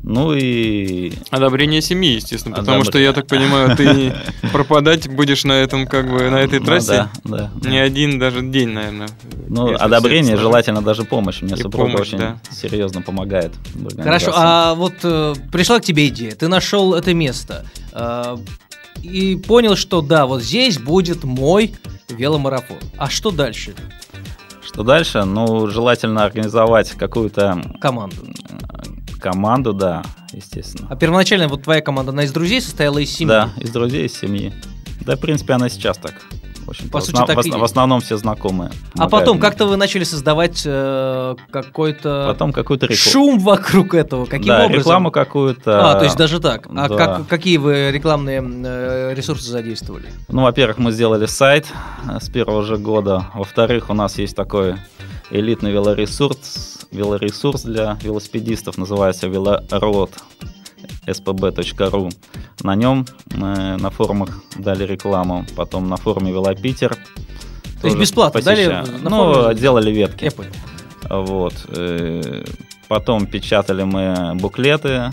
Ну 0.03 0.33
и... 0.35 1.13
Одобрение 1.31 1.81
семьи, 1.83 2.15
естественно, 2.15 2.57
потому 2.57 2.83
Одобр- 2.83 2.85
что, 2.87 2.99
я 2.99 3.13
так 3.13 3.27
понимаю, 3.27 3.77
ты 3.77 4.15
пропадать 4.53 5.09
будешь 5.09 5.45
на 5.45 5.53
этом, 5.53 5.87
как 5.87 6.11
бы, 6.11 6.29
на 6.31 6.37
этой 6.41 6.61
Ну 6.61 6.67
трассе 6.67 7.09
да, 7.25 7.51
да. 7.55 7.71
не 7.71 7.79
один 7.79 8.19
даже 8.19 8.43
день, 8.43 8.71
наверное. 8.71 9.09
Ну, 9.49 9.75
одобрение, 9.75 10.37
желательно 10.37 10.83
даже 10.83 11.05
помощь. 11.05 11.43
Мне 11.43 11.55
И 11.55 11.57
супруга 11.57 11.93
помощь, 11.93 12.09
очень 12.09 12.19
да. 12.19 12.39
серьезно 12.51 13.03
помогает. 13.03 13.53
Хорошо, 14.03 14.33
а 14.35 14.75
вот 14.75 14.95
э, 15.03 15.35
пришла 15.53 15.81
к 15.81 15.85
тебе 15.85 16.09
идея, 16.09 16.33
ты 16.33 16.49
нашел 16.49 16.95
это 16.95 17.15
место 17.15 17.65
э, 17.93 18.37
и 19.03 19.37
понял, 19.37 19.77
что 19.77 20.01
да, 20.01 20.27
вот 20.27 20.43
здесь 20.43 20.79
будет 20.79 21.25
мой 21.25 21.75
веломарафон. 22.09 22.79
А 22.97 23.09
что 23.11 23.31
дальше? 23.31 23.75
Что 24.65 24.83
дальше? 24.83 25.25
Ну, 25.25 25.67
желательно 25.69 26.25
организовать 26.25 26.91
какую-то 26.93 27.63
Команду. 27.81 28.17
э, 28.27 29.19
команду, 29.21 29.73
да, 29.73 30.03
естественно. 30.33 30.89
А 30.91 30.97
первоначально 30.97 31.49
вот 31.49 31.63
твоя 31.63 31.81
команда, 31.81 32.13
она 32.13 32.25
из 32.25 32.33
друзей 32.33 32.61
состояла 32.61 32.99
из 32.99 33.11
семьи? 33.11 33.29
Да, 33.29 33.51
из 33.59 33.71
друзей, 33.71 34.07
из 34.07 34.19
семьи. 34.19 34.53
Да, 35.03 35.17
в 35.17 35.21
принципе, 35.21 35.53
она 35.55 35.69
сейчас 35.69 35.99
так. 35.99 36.15
В, 36.65 36.71
общем-то, 36.71 36.91
По 36.91 37.01
в 37.01 37.05
сути, 37.05 37.17
основ- 37.17 37.27
так 37.27 37.37
в, 37.39 37.47
и 37.47 37.51
в 37.51 37.65
основном 37.65 38.01
все 38.01 38.17
знакомые. 38.17 38.71
А 38.97 39.09
потом, 39.09 39.39
как-то 39.39 39.67
вы 39.67 39.77
начали 39.77 40.05
создавать 40.05 40.63
э, 40.65 41.35
какой-то 41.51 42.27
Потом 42.29 42.53
какую-то 42.53 42.87
рекламу. 42.87 43.11
шум 43.11 43.39
вокруг 43.39 43.95
этого. 43.95 44.25
Каким 44.25 44.49
да, 44.49 44.65
образом? 44.65 44.81
рекламу 44.81 45.11
какую-то. 45.11 45.91
А, 45.91 45.99
то 45.99 46.05
есть 46.05 46.17
даже 46.17 46.41
так. 46.41 46.67
А 46.75 46.89
да. 46.89 46.97
как, 46.97 47.27
какие 47.29 47.59
вы 47.59 47.91
рекламные 47.91 48.43
э, 48.43 49.15
ресурсы 49.15 49.51
задействовали? 49.51 50.07
Ну, 50.29 50.43
во-первых, 50.43 50.79
мы 50.79 50.93
сделали 50.93 51.27
сайт 51.27 51.67
э, 52.09 52.19
с 52.21 52.29
первого 52.29 52.63
же 52.63 52.77
года. 52.77 53.27
Во-вторых, 53.35 53.91
у 53.91 53.95
нас 53.95 54.19
есть 54.19 54.35
такой 54.35 54.77
элитный 55.31 55.73
велоресурс, 55.73 56.87
велоресурс 56.91 57.63
для 57.63 57.99
велосипедистов, 58.03 58.79
называется 58.79 59.27
велород 59.27 60.11
spb.ru. 61.07 62.11
На 62.63 62.75
нем 62.75 63.07
э, 63.33 63.37
на 63.77 63.91
форумах 63.91 64.43
дали 64.57 64.85
рекламу, 64.85 65.45
потом 65.57 65.89
на 65.89 65.97
форуме 65.97 66.33
Велопитер. 66.33 66.97
То 67.81 67.89
есть 67.89 67.99
бесплатно 67.99 68.41
дали 68.41 68.85
Ну, 69.03 69.11
форуме? 69.35 69.55
делали 69.55 69.91
ветки. 69.91 70.25
Я 70.25 70.31
понял. 70.31 70.53
Вот. 71.11 71.55
э, 71.69 72.45
Потом 72.89 73.27
печатали 73.27 73.83
мы 73.83 74.35
буклеты, 74.35 75.11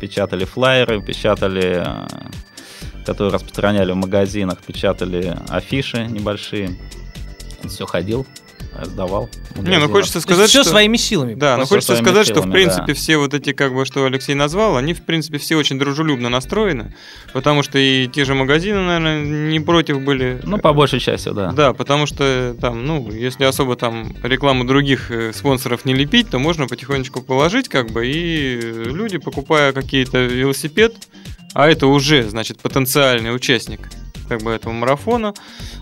печатали 0.00 0.44
флайеры, 0.44 1.02
печатали, 1.02 1.82
э, 1.86 3.04
которые 3.06 3.32
распространяли 3.32 3.92
в 3.92 3.96
магазинах, 3.96 4.58
печатали 4.58 5.36
афиши 5.48 6.06
небольшие. 6.06 6.78
Все 7.66 7.86
ходил, 7.86 8.26
раздавал. 8.76 9.28
в 9.54 9.68
Не, 9.68 9.78
ну 9.78 9.88
хочется 9.88 10.20
сказать, 10.20 10.48
все 10.48 10.62
что... 10.62 10.70
своими 10.70 10.96
силами. 10.96 11.34
Да, 11.34 11.56
но 11.56 11.64
сути. 11.64 11.74
хочется 11.74 11.96
сказать, 11.96 12.26
что 12.26 12.36
в 12.40 12.44
силами, 12.44 12.52
принципе 12.52 12.86
да. 12.88 12.94
все 12.94 13.16
вот 13.16 13.34
эти, 13.34 13.52
как 13.52 13.74
бы, 13.74 13.84
что 13.84 14.04
Алексей 14.04 14.34
назвал, 14.34 14.76
они 14.76 14.94
в 14.94 15.02
принципе 15.02 15.38
все 15.38 15.56
очень 15.56 15.78
дружелюбно 15.78 16.28
настроены, 16.28 16.94
потому 17.32 17.62
что 17.62 17.78
и 17.78 18.06
те 18.08 18.24
же 18.24 18.34
магазины, 18.34 18.80
наверное, 18.80 19.24
не 19.24 19.60
против 19.60 20.00
были. 20.00 20.40
Ну, 20.44 20.58
по 20.58 20.72
большей 20.72 21.00
части, 21.00 21.30
да. 21.30 21.52
Да, 21.52 21.72
потому 21.72 22.06
что 22.06 22.56
там, 22.60 22.86
ну, 22.86 23.10
если 23.10 23.44
особо 23.44 23.76
там 23.76 24.14
рекламу 24.22 24.64
других 24.64 25.10
э, 25.10 25.32
спонсоров 25.32 25.84
не 25.84 25.94
лепить, 25.94 26.30
то 26.30 26.38
можно 26.38 26.66
потихонечку 26.66 27.22
положить, 27.22 27.68
как 27.68 27.90
бы, 27.90 28.06
и 28.06 28.60
люди, 28.60 29.18
покупая 29.18 29.72
какие-то 29.72 30.18
велосипед, 30.18 30.94
а 31.54 31.68
это 31.68 31.86
уже, 31.86 32.28
значит, 32.28 32.60
потенциальный 32.60 33.34
участник 33.34 33.80
как 34.28 34.42
бы 34.42 34.50
этого 34.50 34.72
марафона, 34.72 35.34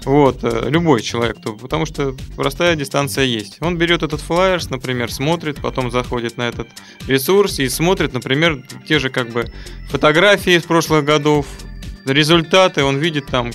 вот, 0.04 0.40
э, 0.42 0.68
любой 0.68 1.02
человек, 1.02 1.40
то, 1.42 1.52
потому 1.52 1.86
что 1.86 2.14
простая 2.36 2.76
дистанция 2.76 3.24
есть. 3.24 3.58
Он 3.60 3.76
берет 3.76 4.02
этот 4.02 4.20
флайер, 4.20 4.60
например, 4.70 5.12
смотрит, 5.12 5.60
потом 5.60 5.90
заходит 5.90 6.36
на 6.36 6.48
этот 6.48 6.68
ресурс 7.06 7.58
и 7.58 7.68
смотрит, 7.68 8.12
например, 8.12 8.62
те 8.86 8.98
же 8.98 9.10
как 9.10 9.30
бы 9.30 9.52
фотографии 9.88 10.54
из 10.54 10.62
прошлых 10.62 11.04
годов, 11.04 11.46
результаты, 12.06 12.84
он 12.84 12.98
видит 12.98 13.26
там 13.26 13.50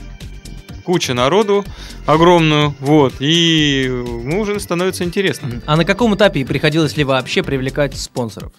куча 0.84 1.14
народу 1.14 1.66
огромную, 2.06 2.76
вот, 2.80 3.16
и 3.20 3.84
ему 3.86 4.42
уже 4.42 4.60
становится 4.60 5.04
интересно. 5.04 5.62
А 5.66 5.76
на 5.76 5.84
каком 5.84 6.16
этапе 6.16 6.46
приходилось 6.46 6.96
ли 6.96 7.04
вообще 7.04 7.44
привлекать 7.44 7.98
спонсоров? 7.98 8.52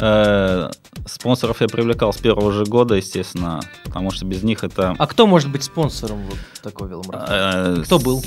Э, 0.00 0.70
Спонсоров 1.06 1.60
я 1.60 1.68
привлекал 1.68 2.12
с 2.12 2.18
первого 2.18 2.52
же 2.52 2.64
года, 2.64 2.94
естественно, 2.94 3.60
потому 3.84 4.10
что 4.10 4.24
без 4.26 4.42
них 4.42 4.62
это... 4.64 4.94
А 4.98 5.06
кто 5.06 5.26
может 5.26 5.50
быть 5.50 5.64
спонсором 5.64 6.22
вот 6.28 6.38
такого 6.62 6.88
веломарафона? 6.88 7.78
э, 7.78 7.82
Кто 7.84 7.98
был? 7.98 8.22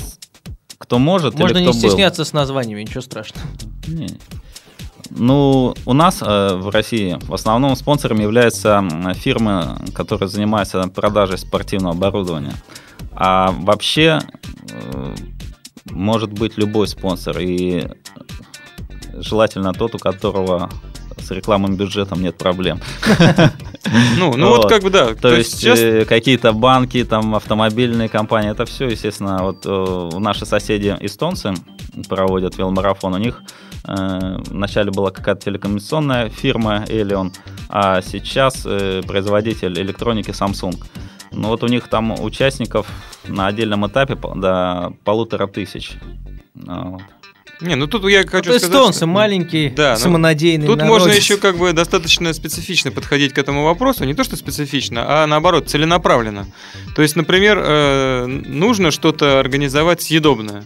Кто 0.78 0.98
может 0.98 1.38
Можно 1.38 1.58
или 1.58 1.64
не 1.64 1.70
был? 1.72 1.74
стесняться 1.78 2.24
с 2.24 2.32
названиями, 2.32 2.82
ничего 2.82 3.00
страшного. 3.00 3.46
Не. 3.86 4.18
Ну, 5.10 5.74
у 5.86 5.92
нас 5.92 6.22
э, 6.22 6.54
в 6.56 6.70
России 6.70 7.18
в 7.22 7.34
основном 7.34 7.76
спонсором 7.76 8.20
являются 8.20 8.82
фирмы, 9.14 9.76
которые 9.94 10.28
занимаются 10.28 10.82
продажей 10.88 11.38
спортивного 11.38 11.94
оборудования. 11.94 12.54
А 13.12 13.52
вообще 13.52 14.20
э, 14.70 15.14
может 15.90 16.32
быть 16.32 16.56
любой 16.56 16.88
спонсор. 16.88 17.38
И 17.40 17.88
желательно 19.14 19.72
тот, 19.72 19.94
у 19.94 19.98
которого 19.98 20.70
рекламным 21.32 21.76
бюджетом 21.76 22.22
нет 22.22 22.36
проблем. 22.36 22.80
Ну, 24.16 24.36
ну 24.36 24.48
вот 24.48 24.68
как 24.68 24.82
бы 24.82 24.90
да. 24.90 25.14
То 25.14 25.34
есть 25.34 25.64
э, 25.64 26.04
какие-то 26.04 26.52
банки, 26.52 27.04
там 27.04 27.34
автомобильные 27.34 28.08
компании, 28.08 28.50
это 28.50 28.64
все, 28.64 28.86
естественно, 28.86 29.42
вот 29.42 29.66
э, 29.66 30.10
наши 30.18 30.46
соседи 30.46 30.96
эстонцы 31.00 31.52
проводят 32.08 32.56
веломарафон, 32.56 33.14
у 33.14 33.18
них 33.18 33.42
э, 33.86 34.38
вначале 34.46 34.92
была 34.92 35.10
какая-то 35.10 35.46
телекоммуникационная 35.46 36.30
фирма 36.30 36.84
Elion, 36.88 37.34
а 37.68 38.00
сейчас 38.02 38.62
производитель 38.62 39.78
электроники 39.78 40.30
Samsung. 40.30 40.80
Ну 41.32 41.48
вот 41.48 41.62
у 41.64 41.66
них 41.66 41.88
там 41.88 42.12
участников 42.22 42.86
на 43.26 43.46
отдельном 43.48 43.86
этапе 43.86 44.16
до 44.16 44.92
полутора 45.04 45.46
тысяч. 45.46 45.92
Ну, 46.54 46.92
вот. 46.92 47.02
Не, 47.62 47.76
ну 47.76 47.86
тут 47.86 48.04
я 48.10 48.22
хочу 48.26 48.50
Вот 48.50 48.58
сказать, 48.60 48.62
эстонцы, 48.64 48.98
что- 48.98 49.06
маленький, 49.06 49.68
Да, 49.70 49.92
ну, 49.92 49.98
самонадеянный 50.00 50.66
Тут 50.66 50.82
можно 50.82 51.06
народец. 51.06 51.22
еще 51.22 51.36
как 51.36 51.56
бы 51.56 51.72
достаточно 51.72 52.32
специфично 52.32 52.90
подходить 52.90 53.32
к 53.32 53.38
этому 53.38 53.64
вопросу. 53.64 54.04
Не 54.04 54.14
то, 54.14 54.24
что 54.24 54.36
специфично, 54.36 55.04
а 55.06 55.26
наоборот, 55.26 55.68
целенаправленно. 55.70 56.46
То 56.96 57.02
есть, 57.02 57.16
например, 57.16 57.58
э, 57.62 58.26
нужно 58.26 58.90
что-то 58.90 59.38
организовать 59.40 60.02
съедобное. 60.02 60.64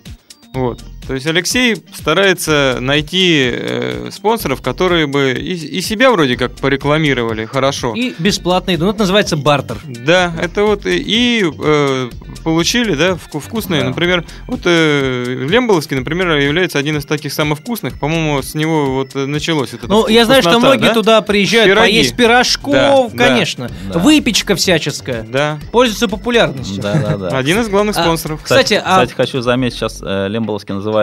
Вот. 0.54 0.82
То 1.06 1.14
есть 1.14 1.26
Алексей 1.26 1.76
старается 1.94 2.78
найти 2.80 3.50
э, 3.52 4.10
спонсоров, 4.12 4.60
которые 4.62 5.06
бы 5.06 5.32
и, 5.32 5.52
и 5.54 5.80
себя 5.80 6.10
вроде 6.10 6.36
как 6.36 6.54
порекламировали 6.56 7.44
хорошо. 7.44 7.94
И 7.94 8.14
бесплатно 8.18 8.72
еду. 8.72 8.86
Ну, 8.86 8.90
это 8.90 9.00
называется 9.00 9.36
бартер. 9.36 9.78
Да, 9.86 10.32
это 10.42 10.64
вот 10.64 10.84
и, 10.86 10.96
и, 10.98 11.44
э, 11.44 12.10
получили, 12.42 12.94
да, 12.94 13.10
вку- 13.12 13.40
вкусные. 13.40 13.82
Да. 13.82 13.88
Например, 13.90 14.24
вот 14.48 14.60
э, 14.64 15.46
Лемболовский, 15.48 15.96
например, 15.96 16.36
является 16.38 16.78
один 16.78 16.96
из 16.96 17.04
таких 17.04 17.32
самых 17.32 17.60
вкусных. 17.60 17.98
По-моему, 18.00 18.42
с 18.42 18.54
него 18.54 18.86
вот 18.96 19.14
началось 19.14 19.74
это 19.74 19.86
Ну, 19.86 20.08
я 20.08 20.24
знаю, 20.24 20.42
что 20.42 20.58
многие 20.58 20.88
да? 20.88 20.94
туда 20.94 21.20
приезжают 21.22 21.66
Пироги. 21.66 21.86
поесть 21.92 22.16
пирожков, 22.16 23.12
Да, 23.12 23.16
да, 23.18 23.28
конечно. 23.28 23.70
да. 23.92 23.98
Выпечка 24.00 24.56
всяческая. 24.56 25.22
Да. 25.22 25.60
Пользуется 25.70 26.08
популярностью. 26.08 26.82
Да, 26.82 26.94
да, 26.94 27.16
да. 27.16 27.38
Один 27.38 27.60
из 27.60 27.68
главных 27.68 27.96
А, 27.96 28.02
спонсоров. 28.02 28.40
Кстати, 28.42 28.74
а- 28.74 29.02
кстати, 29.02 29.12
хочу 29.14 29.40
заметить, 29.40 29.76
сейчас 29.76 30.00
э, 30.02 30.26
Лемболовский 30.28 30.74
называется 30.74 30.95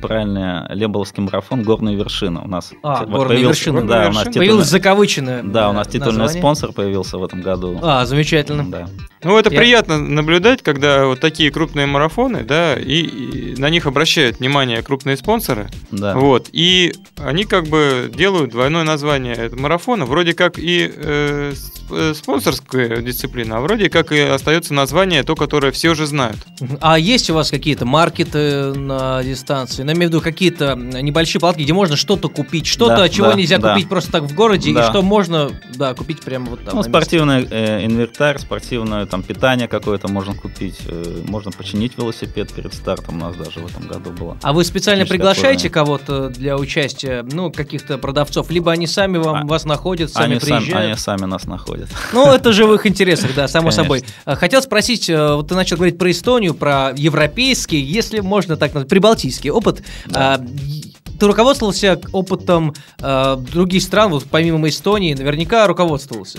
правильно 0.00 0.66
Лемболовский 0.70 1.22
марафон 1.22 1.62
«Горные 1.62 1.96
вершины». 1.96 2.40
У 2.44 2.48
нас 2.48 2.72
А, 2.82 3.04
«Горные 3.04 3.38
появился- 3.38 3.48
вершины». 3.70 3.82
Да, 3.88 4.08
у 4.08 4.12
нас 4.12 4.18
титульный, 4.24 4.38
Появилось 4.38 4.66
закавыченное 4.68 5.42
да, 5.42 5.70
у 5.70 5.72
нас 5.72 5.86
э, 5.88 5.90
титульный 5.92 6.18
название. 6.18 6.40
спонсор 6.42 6.72
появился 6.72 7.18
в 7.18 7.24
этом 7.24 7.42
году. 7.42 7.78
А, 7.82 8.04
замечательно. 8.06 8.70
Да. 8.70 8.88
Ну, 9.24 9.36
это 9.38 9.50
Я- 9.50 9.58
приятно 9.58 9.98
наблюдать, 9.98 10.62
когда 10.62 11.06
вот 11.06 11.20
такие 11.20 11.50
крупные 11.50 11.86
марафоны, 11.86 12.44
да, 12.44 12.74
и, 12.74 13.00
и 13.02 13.60
на 13.60 13.68
них 13.70 13.86
обращают 13.86 14.38
внимание 14.38 14.82
крупные 14.82 15.16
спонсоры. 15.16 15.68
Да. 15.90 16.14
Вот. 16.14 16.48
И 16.52 16.94
они 17.16 17.44
как 17.44 17.66
бы 17.66 18.10
делают 18.14 18.50
двойное 18.52 18.84
название 18.84 19.34
этого 19.34 19.60
марафона. 19.60 20.04
Вроде 20.06 20.34
как 20.34 20.58
и 20.58 20.90
э, 20.94 21.52
э, 21.90 22.12
спонсорская 22.14 22.98
дисциплина, 22.98 23.56
а 23.58 23.60
вроде 23.60 23.90
как 23.90 24.12
и 24.12 24.20
остается 24.20 24.72
название 24.74 25.22
то, 25.24 25.34
которое 25.34 25.72
все 25.72 25.90
уже 25.90 26.06
знают. 26.06 26.36
А 26.80 26.98
есть 26.98 27.28
у 27.30 27.34
вас 27.34 27.50
какие-то 27.50 27.84
маркеты 27.86 28.72
на 28.74 29.22
дистанции? 29.28 29.82
Ну, 29.82 29.92
имею 29.92 30.10
в 30.10 30.12
виду 30.12 30.20
какие-то 30.20 30.74
небольшие 30.76 31.40
палатки, 31.40 31.62
где 31.62 31.72
можно 31.72 31.96
что-то 31.96 32.28
купить, 32.28 32.66
что-то, 32.66 32.96
Да, 32.96 33.08
чего 33.08 33.28
да, 33.28 33.34
нельзя 33.34 33.58
да. 33.58 33.72
купить 33.74 33.88
просто 33.88 34.12
так 34.12 34.22
в 34.24 34.34
городе, 34.34 34.70
и 34.70 34.74
Да. 34.74 34.88
что 34.90 35.02
можно, 35.02 35.50
да, 35.74 35.94
купить 35.94 36.20
прямо 36.20 36.50
вот 36.50 36.64
там. 36.64 36.74
Ну, 36.74 36.82
на 36.82 36.82
спортивный 36.88 37.46
э, 37.50 37.84
инвентарь, 37.86 38.38
спортивную 38.38 39.06
там 39.06 39.22
питание 39.22 39.68
какое-то 39.68 40.08
можно 40.08 40.34
купить, 40.34 40.76
э, 40.86 41.22
можно 41.26 41.50
починить 41.52 41.96
велосипед 41.98 42.52
перед 42.52 42.74
стартом 42.74 43.16
у 43.16 43.26
нас 43.26 43.36
даже 43.36 43.60
в 43.60 43.66
этом 43.66 43.86
году 43.86 44.10
было. 44.10 44.36
А 44.42 44.52
вы 44.52 44.64
специально 44.64 45.06
приглашаете 45.06 45.70
кого-то 45.70 46.28
для 46.30 46.56
участия, 46.56 47.24
ну, 47.30 47.50
каких-то 47.52 47.98
продавцов, 47.98 48.50
либо 48.50 48.72
они 48.72 48.86
сами 48.86 49.18
вам, 49.18 49.36
А- 49.42 49.46
вас 49.46 49.64
находят, 49.64 50.10
сами 50.12 50.32
Они, 50.32 50.40
приезжают? 50.40 50.74
они 50.74 50.94
сами 50.96 51.24
нас 51.26 51.44
находят. 51.44 51.88
Ну, 52.12 52.32
это 52.32 52.52
же 52.52 52.66
в 52.66 52.74
их 52.74 52.86
интересах, 52.86 53.34
да, 53.34 53.48
само 53.48 53.64
Конечно. 53.70 53.82
собой. 53.84 54.04
А, 54.24 54.34
Хотел 54.36 54.62
спросить, 54.62 55.08
э, 55.10 55.34
вот 55.34 55.48
ты 55.48 55.54
начал 55.54 55.76
говорить 55.76 55.98
про 55.98 56.10
Эстонию, 56.10 56.54
про 56.54 56.92
европейский, 56.96 57.78
если 57.80 58.20
можно 58.20 58.56
так 58.56 58.72
назвать, 58.74 58.88
прибалтийский 59.18 59.50
опыт. 59.50 59.82
А, 60.14 60.40
и- 60.44 60.94
Ты 61.18 61.26
руководствовался 61.26 62.00
опытом 62.12 62.74
э, 63.00 63.36
других 63.52 63.82
стран, 63.82 64.10
вот 64.12 64.24
помимо 64.30 64.68
Эстонии, 64.68 65.14
наверняка 65.14 65.66
руководствовался, 65.66 66.38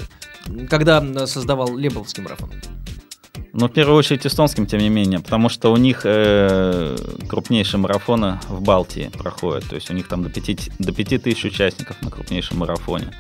когда 0.70 1.28
создавал 1.28 1.76
Лебовский 1.76 2.24
марафон. 2.24 2.50
Но 3.52 3.68
в 3.68 3.72
первую 3.74 3.98
очередь 3.98 4.26
эстонским, 4.26 4.65
тем 4.68 4.80
не 4.80 4.89
менее, 4.89 5.20
потому 5.20 5.50
что 5.50 5.74
у 5.74 5.78
них 5.78 6.02
э, 6.06 6.96
крупнейшие 7.28 7.80
марафоны 7.80 8.39
в 8.48 8.62
Балтии 8.62 9.10
проходят. 9.18 9.68
То 9.68 9.76
есть 9.76 9.89
у 9.89 9.94
них 9.94 10.08
там 10.08 10.24
до 10.24 10.30
5, 10.30 10.70
до 10.80 10.92
5 10.94 11.24
тысяч 11.24 11.44
участников 11.46 12.02
на 12.02 12.10
крупнейшем 12.10 12.60
марафоне. 12.60 13.12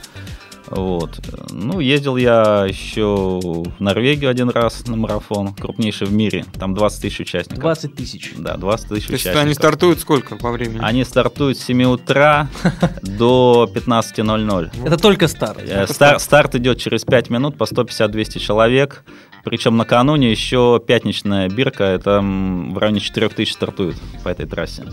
Вот. 0.71 1.19
Ну, 1.51 1.79
ездил 1.79 2.15
я 2.17 2.65
еще 2.67 3.39
в 3.41 3.79
Норвегию 3.81 4.29
один 4.29 4.49
раз 4.49 4.85
на 4.87 4.95
марафон, 4.95 5.53
крупнейший 5.53 6.07
в 6.07 6.13
мире. 6.13 6.45
Там 6.59 6.73
20 6.75 7.01
тысяч 7.01 7.19
участников. 7.21 7.59
20 7.61 7.95
тысяч. 7.95 8.33
Да, 8.37 8.55
20 8.57 8.87
тысяч 8.89 9.07
То 9.07 9.13
есть 9.13 9.23
участников. 9.25 9.43
они 9.45 9.53
стартуют 9.53 9.99
сколько 9.99 10.35
по 10.35 10.51
времени? 10.51 10.79
Они 10.81 11.03
стартуют 11.03 11.57
с 11.57 11.63
7 11.63 11.83
утра 11.85 12.47
до 13.01 13.69
15.00. 13.73 14.85
Это 14.85 14.97
только 14.97 15.27
старт. 15.27 15.59
Э, 15.67 15.87
стар- 15.87 16.19
старт 16.19 16.55
идет 16.55 16.79
через 16.79 17.03
5 17.03 17.29
минут 17.29 17.57
по 17.57 17.63
150-200 17.63 18.39
человек. 18.39 19.03
Причем 19.43 19.77
накануне 19.77 20.29
еще 20.31 20.81
пятничная 20.85 21.49
бирка, 21.49 21.83
это 21.83 22.19
в 22.21 22.77
районе 22.77 22.99
4000 22.99 23.51
стартует 23.51 23.95
по 24.23 24.29
этой 24.29 24.45
трассе. 24.45 24.85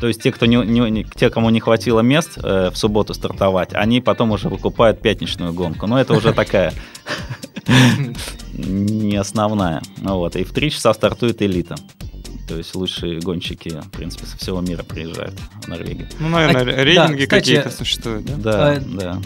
То 0.00 0.08
есть 0.08 0.22
те, 0.22 0.32
кто 0.32 0.46
не, 0.46 0.56
не- 0.56 1.04
те 1.04 1.28
кому 1.30 1.50
не 1.50 1.60
хватило 1.60 2.00
мест 2.00 2.38
э, 2.42 2.70
в 2.70 2.76
субботу 2.76 3.12
стартовать, 3.14 3.70
они 3.74 4.00
потом 4.00 4.30
уже 4.32 4.48
выкупают 4.48 5.00
пятничную 5.02 5.52
гонку. 5.52 5.86
Но 5.86 6.00
это 6.00 6.14
уже 6.14 6.32
такая 6.32 6.72
не 8.52 9.16
основная. 9.16 9.82
Вот. 9.98 10.36
И 10.36 10.44
в 10.44 10.52
3 10.52 10.70
часа 10.70 10.94
стартует 10.94 11.42
элита. 11.42 11.76
То 12.48 12.56
есть 12.56 12.74
лучшие 12.74 13.20
гонщики, 13.20 13.68
в 13.68 13.90
принципе, 13.90 14.26
со 14.26 14.36
всего 14.36 14.60
мира 14.60 14.82
приезжают 14.82 15.34
в 15.62 15.68
Норвегию. 15.68 16.08
Ну, 16.18 16.28
наверное, 16.30 16.62
А, 16.62 16.64
да, 16.64 16.82
рейтинги 16.84 17.22
кстати, 17.24 17.28
какие-то 17.28 17.70
существуют, 17.70 18.24
да? 18.24 18.34
Да, 18.36 18.72
А, 18.72 18.80
да. 18.80 19.18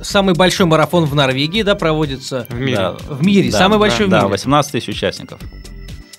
Самый 0.00 0.34
большой 0.34 0.66
марафон 0.66 1.04
в 1.04 1.14
Норвегии, 1.14 1.62
да, 1.62 1.74
проводится. 1.74 2.46
В 2.48 2.58
мире. 2.58 2.76
Да. 2.76 2.96
В 3.08 3.24
мире, 3.24 3.50
Да, 3.50 3.58
самый 3.58 3.74
да, 3.74 3.78
большой 3.78 4.06
в 4.06 4.10
Да, 4.10 4.20
мире. 4.20 4.30
18 4.30 4.72
тысяч 4.72 4.88
участников. 4.88 5.40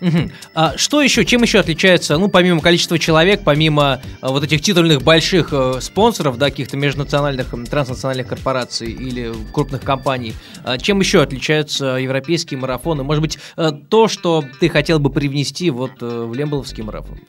Мгм. 0.02 0.32
А 0.56 0.78
что 0.78 1.02
еще, 1.02 1.24
чем 1.26 1.44
еще 1.44 1.60
отличается, 1.60 2.18
ну, 2.18 2.28
помимо 2.28 2.60
количества 2.60 2.98
человек, 2.98 3.42
помимо 3.44 4.02
а, 4.20 4.30
вот 4.30 4.44
этих 4.44 4.62
титульных 4.62 5.04
больших 5.04 5.50
э, 5.52 5.76
спонсоров, 5.80 6.40
да, 6.40 6.50
каких-то 6.50 6.76
межнациональных, 6.76 7.54
транснациональных 7.70 8.28
корпораций 8.28 8.92
или 8.92 9.32
крупных 9.54 9.82
компаний, 9.82 10.34
а, 10.64 10.80
чем 10.80 11.00
еще 11.00 11.22
отличаются 11.22 11.98
европейские 11.98 12.60
марафоны? 12.60 13.04
Может 13.04 13.22
быть, 13.22 13.38
э, 13.58 13.72
то, 13.90 14.08
что 14.08 14.44
ты 14.60 14.70
хотел 14.70 14.98
бы 14.98 15.12
привнести 15.12 15.70
вот 15.70 15.92
э, 16.02 16.26
в 16.28 16.34
Лемболовский 16.34 16.82
марафон? 16.82 17.20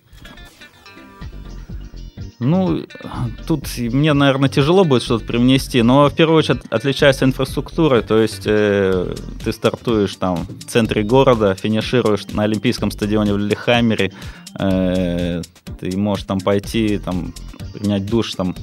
Ну, 2.45 2.85
тут 3.47 3.67
мне, 3.79 4.13
наверное, 4.13 4.49
тяжело 4.49 4.85
будет 4.85 5.03
что-то 5.03 5.25
привнести, 5.25 5.83
но 5.83 6.09
в 6.09 6.15
первую 6.15 6.39
очередь 6.39 6.61
отличается 6.71 7.25
инфраструктура, 7.25 8.03
то 8.03 8.19
есть 8.21 8.43
э, 8.47 9.15
ты 9.45 9.53
стартуешь 9.53 10.17
там 10.17 10.47
в 10.49 10.65
центре 10.65 11.03
города, 11.05 11.55
финишируешь 11.55 12.27
на 12.33 12.43
Олимпийском 12.43 12.91
стадионе 12.91 13.33
в 13.33 13.39
Лилихаммере, 13.39 14.13
э, 14.59 15.43
ты 15.81 15.97
можешь 15.97 16.25
там 16.25 16.41
пойти, 16.41 16.99
там 16.99 17.33
принять 17.75 18.07
душ 18.07 18.35
там 18.35 18.57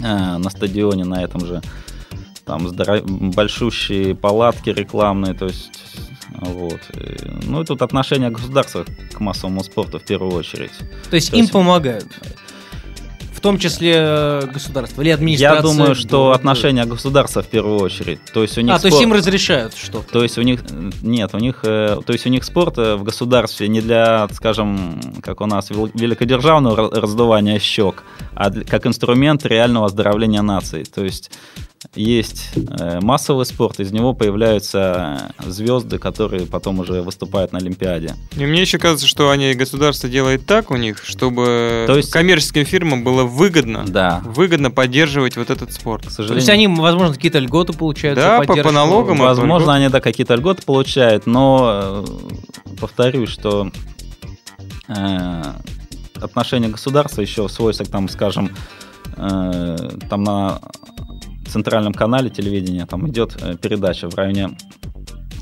э, 0.00 0.36
на 0.36 0.50
стадионе 0.50 1.04
на 1.04 1.22
этом 1.24 1.46
же, 1.46 1.62
там 2.44 2.66
здоро- 2.66 3.02
большущие 3.34 4.14
палатки 4.14 4.68
рекламные, 4.70 5.32
то 5.34 5.46
есть 5.46 5.70
вот. 6.30 6.80
Э, 6.92 7.16
Ну 7.46 7.62
и 7.62 7.64
тут 7.64 7.80
отношение 7.80 8.28
государства 8.30 8.84
к 9.12 9.20
массовому 9.20 9.64
спорту 9.64 9.98
в 9.98 10.02
первую 10.02 10.32
очередь. 10.34 10.72
То 11.08 11.16
есть 11.16 11.30
То 11.30 11.36
им 11.36 11.42
есть- 11.42 11.52
помогают? 11.52 12.06
В 13.38 13.40
том 13.40 13.56
числе 13.56 13.92
э, 13.94 14.46
государство 14.52 15.00
или 15.00 15.10
администрация? 15.10 15.56
Я 15.58 15.62
думаю, 15.62 15.94
что 15.94 16.08
города? 16.24 16.34
отношение 16.34 16.84
государства 16.86 17.40
в 17.40 17.46
первую 17.46 17.78
очередь. 17.78 18.18
То 18.34 18.42
есть 18.42 18.58
у 18.58 18.62
них 18.62 18.74
А, 18.74 18.80
то 18.80 18.88
есть 18.88 19.00
им 19.00 19.12
разрешают 19.12 19.76
что-то? 19.76 20.10
то 20.12 20.24
есть 20.24 20.38
у 20.38 20.42
них 20.42 20.62
э, 20.68 20.90
нет, 21.02 21.30
у 21.34 21.38
них, 21.38 21.60
э, 21.62 22.00
то 22.04 22.12
есть 22.12 22.26
у 22.26 22.30
них 22.30 22.42
спорт 22.42 22.78
в 22.78 23.04
государстве 23.04 23.68
не 23.68 23.80
для, 23.80 24.26
скажем, 24.32 25.00
как 25.22 25.40
у 25.40 25.46
нас 25.46 25.70
вел- 25.70 25.88
великодержавного 25.94 26.76
ра- 26.88 27.00
раздувания 27.00 27.60
щек, 27.60 28.02
а 28.34 28.50
как 28.50 28.86
инструмент 28.88 29.46
реального 29.46 29.86
оздоровления 29.86 30.42
нации. 30.42 30.82
То 30.82 31.04
есть 31.04 31.30
есть 31.94 32.50
э, 32.56 32.98
массовый 33.00 33.46
спорт, 33.46 33.78
из 33.80 33.92
него 33.92 34.12
появляются 34.12 35.32
звезды, 35.46 35.98
которые 35.98 36.46
потом 36.46 36.80
уже 36.80 37.02
выступают 37.02 37.52
на 37.52 37.58
Олимпиаде. 37.58 38.14
И 38.36 38.44
мне 38.46 38.60
еще 38.62 38.78
кажется, 38.78 39.06
что 39.06 39.30
они 39.30 39.54
государство 39.54 40.08
делает 40.08 40.44
так 40.44 40.70
у 40.70 40.76
них, 40.76 41.04
чтобы 41.04 41.84
То 41.86 41.96
есть- 41.96 42.10
коммерческим 42.10 42.64
фирмам 42.64 43.04
было 43.04 43.24
выгодно, 43.24 43.84
Да. 43.86 44.22
выгодно 44.24 44.70
поддерживать 44.70 45.36
вот 45.36 45.50
этот 45.50 45.72
спорт. 45.72 46.02
К 46.02 46.08
То 46.08 46.12
сожалению. 46.14 46.36
есть 46.38 46.48
они, 46.50 46.66
возможно, 46.68 47.14
какие-то 47.14 47.38
льготы 47.38 47.72
получают 47.72 48.18
Да, 48.18 48.38
по- 48.38 48.42
по 48.42 48.46
поддержку? 48.48 48.72
налогам, 48.72 49.22
а 49.22 49.26
Возможно, 49.26 49.74
они 49.74 49.88
да, 49.88 50.00
какие-то 50.00 50.34
льготы 50.34 50.62
получают, 50.62 51.26
но 51.26 52.04
э, 52.04 52.76
повторюсь, 52.80 53.28
что 53.30 53.70
э, 54.88 55.42
отношение 56.20 56.70
государства 56.70 57.20
еще 57.20 57.48
свойство, 57.48 57.86
там, 57.86 58.08
скажем, 58.08 58.50
э, 59.16 59.76
там 60.08 60.24
на 60.24 60.60
центральном 61.48 61.92
канале 61.94 62.30
телевидения 62.30 62.86
там 62.86 63.08
идет 63.08 63.36
э, 63.40 63.56
передача 63.56 64.08
в 64.08 64.14
районе, 64.14 64.56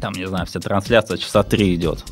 там, 0.01 0.13
не 0.15 0.27
знаю, 0.27 0.47
вся 0.47 0.61
трансляция 0.61 1.17
часа 1.19 1.43
три 1.43 1.75
идет. 1.75 2.05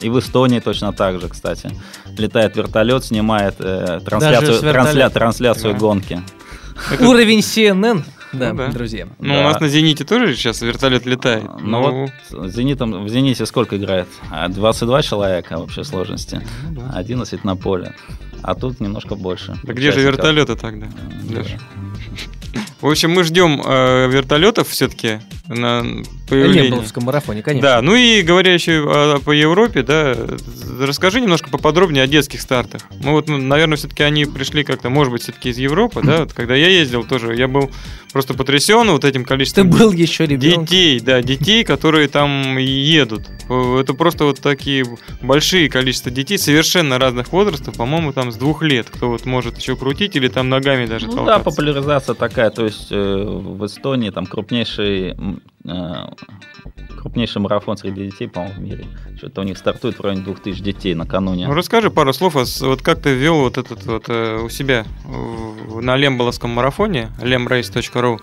И 0.00 0.08
в 0.08 0.18
Эстонии 0.18 0.60
точно 0.60 0.92
так 0.92 1.20
же, 1.20 1.28
кстати. 1.28 1.70
Летает 2.18 2.56
вертолет, 2.56 3.04
снимает 3.04 3.54
э, 3.60 4.00
трансляцию, 4.04 4.60
трансля- 4.60 5.10
трансляцию 5.10 5.74
Да. 5.74 5.78
гонки. 5.78 6.20
Это- 6.90 7.06
Уровень 7.08 7.38
CNN, 7.40 8.02
да, 8.32 8.52
Ну 8.52 8.58
да. 8.58 8.68
друзья. 8.68 9.06
Ну, 9.20 9.34
Да. 9.34 9.40
у 9.40 9.42
нас 9.44 9.60
на 9.60 9.68
«Зените» 9.68 10.04
тоже 10.04 10.34
сейчас 10.34 10.60
вертолет 10.62 11.06
летает. 11.06 11.44
Ну, 11.60 12.10
вот 12.30 12.50
Зенитом, 12.50 13.04
в 13.04 13.08
Зените 13.08 13.46
сколько 13.46 13.76
играет? 13.76 14.08
А, 14.30 14.48
22 14.48 15.02
человека 15.02 15.58
в 15.58 15.62
общей 15.62 15.84
сложности. 15.84 16.40
Ну 16.70 16.80
да. 16.80 16.98
11 16.98 17.44
на 17.44 17.56
поле. 17.56 17.94
А 18.42 18.54
тут 18.56 18.80
немножко 18.80 19.14
больше. 19.14 19.56
Да 19.62 19.72
где 19.72 19.92
же 19.92 20.00
вертолеты 20.00 20.56
тогда? 20.56 20.86
Да. 21.30 21.42
В 22.82 22.88
общем, 22.88 23.12
мы 23.12 23.22
ждем 23.22 23.62
э, 23.64 24.08
вертолетов 24.08 24.68
все-таки 24.68 25.20
на 25.46 25.84
В 26.32 26.40
появление. 26.40 26.64
Лемболовском 26.64 27.04
марафоне, 27.04 27.42
конечно. 27.42 27.68
Да, 27.68 27.82
ну 27.82 27.94
и 27.94 28.22
говоря 28.22 28.52
еще 28.54 29.20
по 29.24 29.30
Европе, 29.30 29.82
да, 29.82 30.16
расскажи 30.80 31.20
немножко 31.20 31.50
поподробнее 31.50 32.04
о 32.04 32.06
детских 32.06 32.40
стартах. 32.40 32.82
Ну 33.02 33.12
вот, 33.12 33.28
ну, 33.28 33.38
наверное, 33.38 33.76
все-таки 33.76 34.02
они 34.02 34.24
пришли 34.24 34.64
как-то, 34.64 34.90
может 34.90 35.12
быть, 35.12 35.22
все-таки 35.22 35.50
из 35.50 35.58
Европы, 35.58 36.00
да, 36.02 36.20
вот 36.20 36.32
когда 36.32 36.54
я 36.54 36.68
ездил 36.68 37.04
тоже, 37.04 37.34
я 37.34 37.48
был 37.48 37.70
просто 38.12 38.34
потрясен 38.34 38.90
вот 38.90 39.04
этим 39.04 39.22
Ты 39.24 39.28
количеством 39.28 39.70
был 39.70 39.92
еще 39.92 40.26
ребенком. 40.26 40.64
детей, 40.64 41.00
да, 41.00 41.22
детей, 41.22 41.64
которые 41.64 42.08
там 42.08 42.56
едут. 42.58 43.22
Это 43.48 43.94
просто 43.94 44.24
вот 44.24 44.40
такие 44.40 44.84
большие 45.20 45.68
количество 45.68 46.10
детей 46.10 46.38
совершенно 46.38 46.98
разных 46.98 47.32
возрастов, 47.32 47.74
по-моему, 47.76 48.12
там 48.12 48.32
с 48.32 48.36
двух 48.36 48.62
лет, 48.62 48.88
кто 48.90 49.08
вот 49.10 49.24
может 49.26 49.58
еще 49.58 49.76
крутить 49.76 50.16
или 50.16 50.28
там 50.28 50.48
ногами 50.48 50.86
даже 50.86 51.06
Ну 51.06 51.12
да, 51.12 51.16
толкаться. 51.18 51.44
популяризация 51.44 52.14
такая. 52.14 52.50
То 52.50 52.64
есть 52.64 52.88
э, 52.90 53.24
в 53.24 53.64
Эстонии 53.66 54.10
там 54.10 54.26
крупнейший, 54.26 55.14
крупнейший 57.00 57.40
марафон 57.42 57.76
среди 57.76 58.06
детей, 58.10 58.28
по-моему, 58.28 58.54
в 58.54 58.62
мире. 58.62 58.86
Что-то 59.16 59.40
у 59.40 59.44
них 59.44 59.58
стартует 59.58 59.98
в 59.98 60.00
районе 60.02 60.22
2000 60.24 60.62
детей 60.62 60.94
накануне. 60.94 61.46
Ну, 61.48 61.54
расскажи 61.54 61.90
пару 61.90 62.12
слов, 62.12 62.36
о 62.36 62.44
с- 62.44 62.60
вот 62.60 62.82
как 62.82 63.00
ты 63.00 63.14
вел 63.14 63.36
вот 63.40 63.58
этот 63.58 63.84
вот 63.86 64.04
э, 64.08 64.38
у 64.44 64.48
себя 64.48 64.84
в- 65.04 65.80
на 65.80 65.96
Лемболовском 65.96 66.50
марафоне, 66.50 67.10
lemrace.ru, 67.20 68.20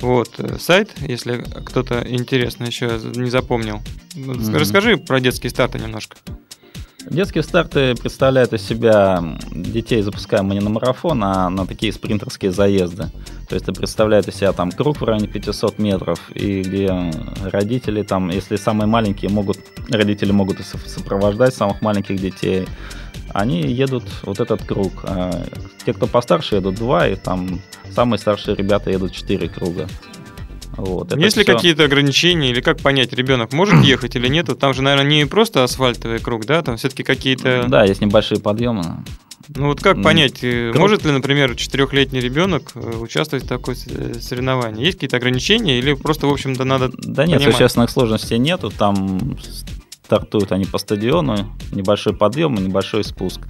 вот, 0.00 0.34
э, 0.38 0.58
сайт, 0.58 0.90
если 1.00 1.44
кто-то 1.64 2.04
интересно 2.08 2.64
еще 2.64 2.98
не 3.14 3.30
запомнил. 3.30 3.80
Мгм. 4.14 4.54
Расскажи 4.56 4.96
про 4.96 5.20
детские 5.20 5.50
старты 5.50 5.78
немножко. 5.78 6.16
Детские 7.10 7.42
старты 7.42 7.94
представляют 7.94 8.52
из 8.52 8.62
себя 8.62 9.22
детей 9.50 10.02
запускаем 10.02 10.46
мы 10.46 10.54
не 10.54 10.60
на 10.60 10.70
марафон, 10.70 11.22
а 11.24 11.50
на 11.50 11.66
такие 11.66 11.92
спринтерские 11.92 12.52
заезды. 12.52 13.08
То 13.48 13.54
есть 13.54 13.68
это 13.68 13.72
представляет 13.72 14.28
из 14.28 14.36
себя 14.36 14.52
там 14.52 14.70
круг 14.70 15.00
в 15.00 15.04
районе 15.04 15.26
500 15.26 15.78
метров, 15.78 16.20
и 16.34 16.62
где 16.62 17.10
родители 17.42 18.02
там, 18.02 18.30
если 18.30 18.56
самые 18.56 18.86
маленькие 18.86 19.30
могут, 19.30 19.58
родители 19.90 20.32
могут 20.32 20.58
сопровождать 20.64 21.54
самых 21.54 21.82
маленьких 21.82 22.18
детей, 22.20 22.66
они 23.34 23.62
едут 23.62 24.04
вот 24.22 24.40
этот 24.40 24.62
круг. 24.64 24.92
А 25.04 25.30
те, 25.84 25.92
кто 25.92 26.06
постарше, 26.06 26.56
едут 26.56 26.76
два, 26.76 27.08
и 27.08 27.16
там 27.16 27.60
самые 27.90 28.18
старшие 28.18 28.56
ребята 28.56 28.90
едут 28.90 29.12
четыре 29.12 29.48
круга. 29.48 29.88
Вот, 30.76 31.14
Есть 31.16 31.36
ли 31.36 31.44
всё- 31.44 31.54
какие-то 31.54 31.84
ограничения, 31.84 32.50
или 32.50 32.60
как 32.60 32.80
понять, 32.80 33.12
ребенок 33.12 33.52
может 33.52 33.74
ехать 33.84 34.16
или 34.16 34.28
нет? 34.28 34.48
Вот 34.48 34.58
Там 34.58 34.74
же, 34.74 34.82
наверное, 34.82 35.08
не 35.10 35.26
просто 35.26 35.64
асфальтовый 35.64 36.18
круг, 36.18 36.46
да, 36.46 36.62
там 36.62 36.76
все-таки 36.76 37.02
какие-то... 37.02 37.66
Да, 37.68 37.84
есть 37.84 38.00
небольшие 38.00 38.40
подъемы. 38.40 39.04
Ну 39.54 39.66
вот 39.66 39.80
как 39.80 40.00
понять, 40.02 40.38
э, 40.42 40.70
круг. 40.70 40.80
может 40.82 41.04
ли, 41.04 41.10
например, 41.10 41.56
четырехлетний 41.56 42.20
ребенок 42.20 42.70
э, 42.74 42.96
участвовать 43.00 43.44
в 43.44 43.48
такой 43.48 43.74
э, 43.86 44.14
соревновании? 44.20 44.84
Есть 44.84 44.98
какие-то 44.98 45.16
ограничения, 45.16 45.78
или 45.78 45.94
просто, 45.94 46.26
в 46.26 46.32
общем-то, 46.32 46.64
надо 46.64 46.90
Да 46.96 47.26
нет, 47.26 47.38
понимать? 47.38 47.56
существенных 47.56 47.90
сложностей 47.90 48.38
нету. 48.38 48.70
Там 48.70 49.36
стартуют 50.04 50.52
они 50.52 50.64
по 50.64 50.78
стадиону, 50.78 51.52
небольшой 51.72 52.14
подъем 52.14 52.54
и 52.54 52.60
небольшой 52.62 53.02
спуск. 53.04 53.40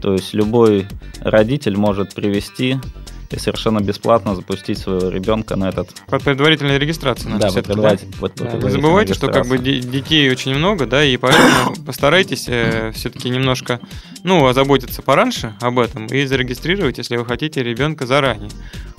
То 0.00 0.12
есть 0.14 0.34
любой 0.34 0.86
родитель 1.20 1.76
может 1.76 2.14
привести 2.14 2.78
и 3.34 3.38
совершенно 3.38 3.80
бесплатно 3.80 4.34
запустить 4.34 4.78
своего 4.78 5.08
ребенка 5.08 5.56
на 5.56 5.68
этот... 5.68 5.90
под 6.06 6.22
предварительной 6.22 6.78
регистрацией? 6.78 7.32
надо 7.32 7.48
Да, 7.48 7.52
под 7.52 7.66
да? 7.66 7.72
предваритель- 7.74 8.18
под 8.18 8.34
Да, 8.36 8.50
Не 8.56 8.70
забывайте, 8.70 9.14
что 9.14 9.28
как 9.28 9.46
бы 9.46 9.58
детей 9.58 10.30
очень 10.30 10.54
много, 10.54 10.86
да, 10.86 11.04
и 11.04 11.16
поэтому 11.16 11.74
постарайтесь 11.86 12.42
все-таки 12.96 13.28
немножко, 13.28 13.80
ну, 14.22 14.46
озаботиться 14.46 15.02
пораньше 15.02 15.54
об 15.60 15.78
этом 15.78 16.06
и 16.06 16.24
зарегистрировать, 16.26 16.98
если 16.98 17.16
вы 17.16 17.24
хотите 17.24 17.62
ребенка 17.62 18.06
заранее. 18.06 18.50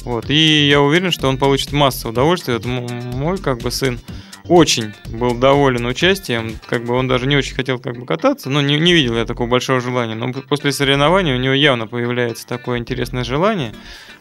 Вот. 0.04 0.30
И 0.30 0.68
я 0.68 0.82
уверен, 0.82 1.12
что 1.12 1.28
он 1.28 1.38
получит 1.38 1.72
массу 1.72 2.10
удовольствия. 2.10 2.60
Вот 2.60 2.66
мой 2.66 3.38
как 3.40 3.60
бы 3.60 3.72
сын 3.72 4.00
очень 4.48 4.94
был 5.08 5.34
доволен 5.34 5.88
участием, 5.88 6.54
как 6.68 6.84
бы 6.86 6.94
он 6.94 7.08
даже 7.08 7.26
не 7.26 7.36
очень 7.36 7.56
хотел 7.56 7.80
как 7.80 7.98
бы 7.98 8.06
кататься, 8.06 8.52
но 8.52 8.62
не, 8.62 8.80
не 8.80 8.94
видел 8.94 9.16
я 9.16 9.26
такого 9.26 9.48
большого 9.48 9.82
желания. 9.82 10.14
Но 10.14 10.32
после 10.32 10.72
соревнований 10.72 11.34
у 11.34 11.38
него 11.40 11.54
явно 11.56 11.88
появляется 11.88 12.46
такое 12.46 12.78
интересное 12.78 13.24
желание. 13.24 13.74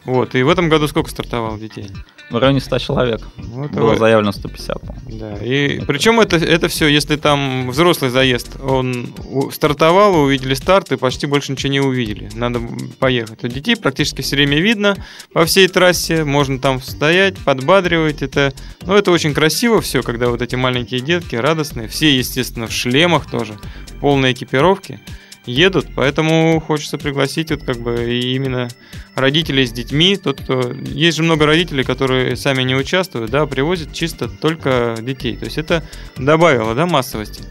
Вот. 0.05 0.35
И 0.35 0.43
в 0.43 0.49
этом 0.49 0.69
году 0.69 0.87
сколько 0.87 1.09
стартовало 1.09 1.57
детей? 1.57 1.89
В 2.29 2.37
районе 2.37 2.59
100 2.59 2.79
человек. 2.79 3.21
Вот 3.37 3.71
Было 3.71 3.81
давай. 3.81 3.97
заявлено 3.97 4.31
150, 4.31 4.81
по-моему. 4.81 5.19
Да, 5.19 5.33
и 5.43 5.79
причем 5.85 6.19
это, 6.19 6.37
это 6.37 6.67
все, 6.67 6.87
если 6.87 7.17
там 7.17 7.69
взрослый 7.69 8.09
заезд, 8.09 8.57
он 8.61 9.13
стартовал, 9.51 10.15
увидели 10.15 10.55
старт 10.55 10.91
и 10.91 10.97
почти 10.97 11.27
больше 11.27 11.51
ничего 11.51 11.71
не 11.71 11.79
увидели. 11.79 12.29
Надо 12.33 12.61
поехать. 12.97 13.43
У 13.43 13.47
детей 13.47 13.75
практически 13.75 14.21
все 14.21 14.35
время 14.37 14.59
видно 14.59 14.97
по 15.33 15.45
всей 15.45 15.67
трассе, 15.67 16.23
можно 16.23 16.57
там 16.59 16.81
стоять, 16.81 17.37
подбадривать. 17.37 18.23
Это, 18.23 18.53
ну, 18.81 18.95
это 18.95 19.11
очень 19.11 19.33
красиво 19.33 19.81
все, 19.81 20.01
когда 20.01 20.29
вот 20.29 20.41
эти 20.41 20.55
маленькие 20.55 21.01
детки 21.01 21.35
радостные, 21.35 21.87
все, 21.87 22.15
естественно, 22.15 22.65
в 22.67 22.71
шлемах 22.71 23.29
тоже, 23.29 23.53
полной 24.01 24.33
экипировки 24.33 24.99
едут, 25.45 25.87
поэтому 25.95 26.59
хочется 26.59 26.97
пригласить 26.97 27.51
вот 27.51 27.63
как 27.63 27.77
бы 27.79 28.19
именно 28.19 28.67
родителей 29.15 29.65
с 29.65 29.71
детьми, 29.71 30.17
тот, 30.17 30.41
кто... 30.41 30.71
Есть 30.85 31.17
же 31.17 31.23
много 31.23 31.45
родителей, 31.45 31.83
которые 31.83 32.35
сами 32.35 32.63
не 32.63 32.75
участвуют, 32.75 33.31
да, 33.31 33.45
привозят 33.45 33.93
чисто 33.93 34.27
только 34.27 34.95
детей. 35.01 35.35
То 35.37 35.45
есть 35.45 35.57
это 35.57 35.83
добавило, 36.17 36.75
да, 36.75 36.85
массовости. 36.85 37.43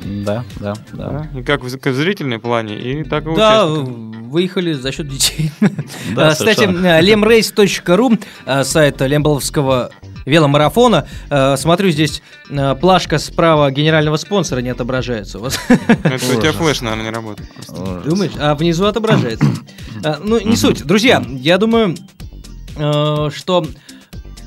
Да, 0.00 0.44
да, 0.60 0.74
да. 0.92 1.28
да? 1.32 1.40
И 1.40 1.42
как 1.42 1.62
в, 1.62 1.78
как 1.78 1.92
в 1.92 1.96
зрительной 1.96 2.38
плане, 2.38 2.78
и 2.78 3.02
так 3.02 3.26
и 3.26 3.34
Да, 3.34 3.66
выехали 3.66 4.72
за 4.72 4.92
счет 4.92 5.08
детей. 5.08 5.50
Да, 6.14 6.30
Кстати, 6.30 6.60
совершенно. 6.60 7.00
lemrace.ru, 7.00 8.64
сайт 8.64 9.00
Лемболовского 9.00 9.90
веломарафона. 10.28 11.06
А, 11.30 11.56
Смотрю, 11.56 11.90
здесь 11.90 12.22
а, 12.50 12.74
плашка 12.74 13.18
справа 13.18 13.70
генерального 13.70 14.16
спонсора 14.16 14.60
не 14.60 14.70
отображается. 14.70 15.38
у 15.38 15.42
вас. 15.42 15.58
Это 15.68 16.14
у 16.36 16.40
тебя 16.40 16.52
флеш, 16.52 16.80
наверное, 16.80 17.04
не 17.04 17.10
работает. 17.10 17.48
Думаешь? 18.04 18.32
А 18.38 18.54
внизу 18.54 18.86
отображается. 18.86 19.46
А, 20.04 20.18
Ну, 20.22 20.38
не 20.40 20.56
суть. 20.56 20.84
Друзья, 20.84 21.24
я 21.28 21.58
думаю, 21.58 21.96
э, 22.76 23.30
что 23.34 23.66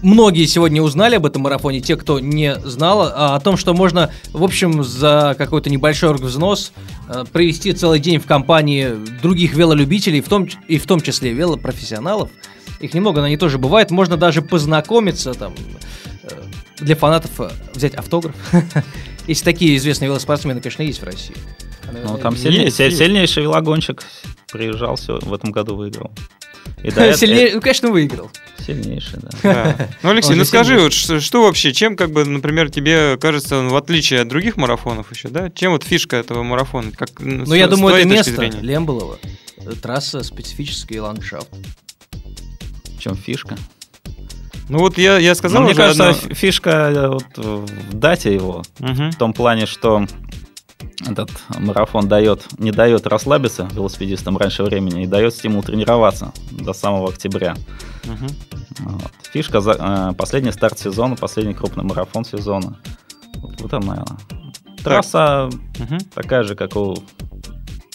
многие 0.01 0.45
сегодня 0.45 0.81
узнали 0.81 1.15
об 1.15 1.25
этом 1.25 1.43
марафоне, 1.43 1.81
те, 1.81 1.95
кто 1.95 2.19
не 2.19 2.55
знал, 2.57 3.01
а, 3.01 3.35
о 3.35 3.39
том, 3.39 3.57
что 3.57 3.73
можно, 3.73 4.11
в 4.33 4.43
общем, 4.43 4.83
за 4.83 5.35
какой-то 5.37 5.69
небольшой 5.69 6.13
взнос 6.13 6.71
провести 7.33 7.73
целый 7.73 7.99
день 7.99 8.19
в 8.19 8.25
компании 8.25 8.95
других 9.21 9.53
велолюбителей, 9.53 10.21
в 10.21 10.29
том, 10.29 10.47
и 10.67 10.77
в 10.77 10.85
том 10.85 11.01
числе 11.01 11.33
велопрофессионалов. 11.33 12.29
Их 12.79 12.93
немного, 12.93 13.19
но 13.21 13.27
они 13.27 13.37
тоже 13.37 13.57
бывают. 13.57 13.91
Можно 13.91 14.17
даже 14.17 14.41
познакомиться 14.41 15.33
там. 15.33 15.53
э, 16.23 16.29
Для 16.79 16.95
фанатов 16.95 17.31
э, 17.39 17.49
взять 17.75 17.93
автограф. 17.95 18.33
Если 19.27 19.43
такие 19.43 19.75
известные 19.77 20.07
велоспортсмены, 20.07 20.61
конечно, 20.61 20.81
есть 20.81 21.01
в 21.01 21.03
России. 21.05 21.35
Ну, 22.03 22.17
там 22.17 22.35
сильнейший 22.37 23.43
велогонщик 23.43 24.03
приезжал, 24.51 24.95
все, 24.95 25.19
в 25.21 25.33
этом 25.33 25.51
году 25.51 25.75
выиграл. 25.75 26.11
И 26.83 26.89
ну, 27.53 27.61
конечно, 27.61 27.91
выиграл. 27.91 28.31
Сильнейший, 28.65 29.19
да. 29.21 29.29
Да. 29.43 29.89
Ну, 30.03 30.09
Алексей, 30.11 30.31
Он 30.33 30.37
ну 30.39 30.45
скажи, 30.45 30.79
вот 30.79 30.93
что, 30.93 31.19
что 31.19 31.43
вообще, 31.43 31.73
чем, 31.73 31.95
как 31.95 32.11
бы, 32.11 32.25
например, 32.25 32.69
тебе 32.69 33.17
кажется, 33.17 33.61
ну, 33.61 33.69
в 33.69 33.75
отличие 33.75 34.21
от 34.21 34.27
других 34.27 34.57
марафонов 34.57 35.11
еще, 35.11 35.29
да, 35.29 35.49
чем 35.49 35.71
вот 35.73 35.83
фишка 35.83 36.17
этого 36.17 36.43
марафона? 36.43 36.91
Как, 36.91 37.09
ну, 37.19 37.43
Ну, 37.47 37.53
я 37.53 37.67
думаю, 37.67 37.95
это 37.95 38.07
место 38.07 38.35
зрения? 38.35 38.59
Лемболова. 38.61 39.17
Трасса, 39.81 40.23
специфический 40.23 40.99
ландшафт. 40.99 41.49
В 42.97 42.99
чем 42.99 43.15
фишка? 43.15 43.57
Ну 44.69 44.79
вот 44.79 44.97
я, 44.97 45.17
я 45.17 45.35
сказал 45.35 45.61
Ну, 45.61 45.67
мне 45.67 45.75
кажется, 45.75 46.09
одно- 46.11 46.29
фи- 46.29 46.33
фишка 46.33 46.69
э, 46.95 47.07
вот 47.09 47.25
в 47.37 47.93
дате 47.93 48.33
его, 48.33 48.63
Мгм. 48.79 49.11
в 49.11 49.15
том 49.17 49.33
плане, 49.33 49.65
что 49.65 50.05
этот 51.07 51.31
марафон 51.59 52.07
дает, 52.07 52.47
не 52.59 52.71
дает 52.71 53.07
расслабиться 53.07 53.67
велосипедистам 53.73 54.37
раньше 54.37 54.63
времени 54.63 55.03
и 55.03 55.07
дает 55.07 55.33
стимул 55.33 55.63
тренироваться 55.63 56.31
до 56.51 56.73
самого 56.73 57.09
октября. 57.09 57.55
Мгм. 58.05 58.27
Вот. 58.79 59.11
Фишка 59.31 59.61
за, 59.61 59.71
э, 59.77 60.13
последний 60.17 60.51
старт 60.51 60.79
сезона, 60.79 61.15
последний 61.15 61.53
крупный 61.53 61.83
марафон 61.83 62.25
сезона. 62.25 62.77
Вот, 63.35 63.61
вот 63.61 63.73
она. 63.73 64.05
Трасса 64.83 65.49
Мгм. 65.79 65.99
такая 66.13 66.43
же, 66.43 66.55
как 66.55 66.75
у 66.75 66.95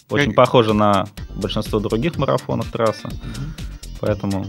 очень 0.08 0.26
Как- 0.26 0.36
похожа 0.36 0.72
на 0.72 1.06
большинство 1.34 1.80
других 1.80 2.16
марафонов 2.16 2.70
трасса. 2.70 3.08
Поэтому, 4.00 4.46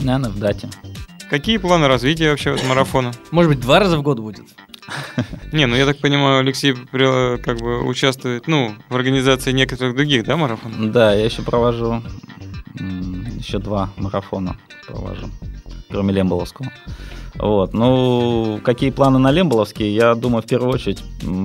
наверное, 0.00 0.30
в 0.30 0.38
дате. 0.38 0.68
Какие 1.30 1.56
планы 1.56 1.88
развития 1.88 2.30
вообще 2.30 2.52
вот 2.52 2.62
марафона? 2.68 3.12
Может 3.32 3.50
быть, 3.50 3.60
два 3.60 3.80
раза 3.80 3.98
в 3.98 4.02
год 4.02 4.20
будет. 4.20 4.44
Не, 5.52 5.66
ну 5.66 5.76
я 5.76 5.86
так 5.86 5.98
понимаю, 5.98 6.40
Алексей 6.40 6.74
как 6.74 7.58
бы 7.58 7.82
участвует, 7.86 8.46
ну, 8.46 8.74
в 8.88 8.94
организации 8.96 9.52
некоторых 9.52 9.94
других, 9.96 10.24
да, 10.24 10.36
марафонов? 10.36 10.90
Да, 10.92 11.14
я 11.14 11.24
еще 11.24 11.42
провожу 11.42 12.02
еще 13.38 13.58
два 13.58 13.90
марафона 13.96 14.56
провожу, 14.86 15.28
кроме 15.90 16.12
Лемболовского. 16.14 16.72
Вот, 17.36 17.72
ну, 17.74 18.60
какие 18.64 18.90
планы 18.90 19.18
на 19.18 19.30
Лемболовский? 19.32 19.92
Я 19.92 20.14
думаю, 20.14 20.42
в 20.42 20.46
первую 20.46 20.72
очередь 20.72 21.02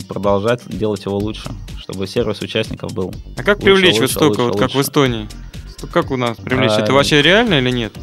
продолжать 0.07 0.61
делать 0.67 1.03
его 1.05 1.17
лучше, 1.17 1.49
чтобы 1.79 2.05
сервис 2.07 2.41
участников 2.41 2.93
был. 2.93 3.13
А 3.37 3.43
как 3.43 3.59
Лучше, 3.59 3.73
привлечь 3.73 3.99
вот 3.99 4.11
столько, 4.11 4.41
лучше, 4.41 4.43
вот 4.53 4.59
как 4.59 4.71
в. 4.75 4.81
Эстонии? 4.81 5.27
Сто- 5.69 5.87
Как 5.87 6.11
у 6.11 6.17
нас 6.17 6.37
привлечь? 6.37 6.71
А, 6.71 6.81
Это 6.81 6.93
вообще 6.93 7.21
реально 7.21 7.55
или 7.55 7.71
нет? 7.71 7.93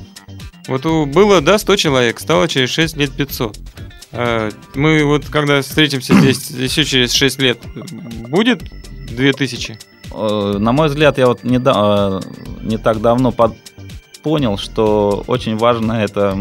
Вот 0.67 0.85
у- 0.87 1.07
было, 1.07 1.41
да, 1.41 1.59
100 1.59 1.77
человек, 1.77 2.19
стало 2.19 2.49
через 2.49 2.71
6 2.71 2.97
лет 2.97 3.13
500. 3.13 3.57
А, 4.13 4.51
Мы 4.75 5.05
вот, 5.05 5.25
когда 5.27 5.61
встретимся 5.63 6.15
здесь 6.15 6.51
еще 6.51 6.85
через 6.85 7.13
6 7.13 7.39
лет, 7.41 7.59
будет 8.29 8.63
2000? 9.09 9.79
Э, 10.13 10.57
На 10.59 10.73
мой 10.73 10.89
взгляд, 10.89 11.19
я 11.19 11.27
вот 11.27 11.45
не, 11.45 11.59
да- 11.59 12.21
э, 12.23 12.29
не 12.63 12.79
так 12.79 13.01
давно 13.01 13.33
под- 13.33 13.57
понял, 14.23 14.59
что 14.59 15.25
очень 15.27 15.57
важно 15.57 15.93
это 15.93 16.37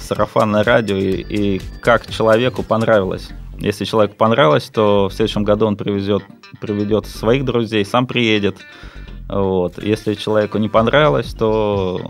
сарафанное 0.00 0.64
радио 0.64 0.96
и, 0.96 1.10
и 1.56 1.60
как 1.80 2.10
человеку 2.10 2.62
понравилось. 2.62 3.30
Если 3.58 3.84
человеку 3.84 4.16
понравилось, 4.16 4.68
то 4.72 5.08
в 5.08 5.14
следующем 5.14 5.44
году 5.44 5.66
он 5.66 5.76
привезет, 5.76 6.22
приведет 6.60 7.06
своих 7.06 7.44
друзей, 7.44 7.84
сам 7.84 8.06
приедет. 8.06 8.56
Вот. 9.28 9.82
Если 9.82 10.14
человеку 10.14 10.58
не 10.58 10.68
понравилось, 10.68 11.32
то 11.34 12.00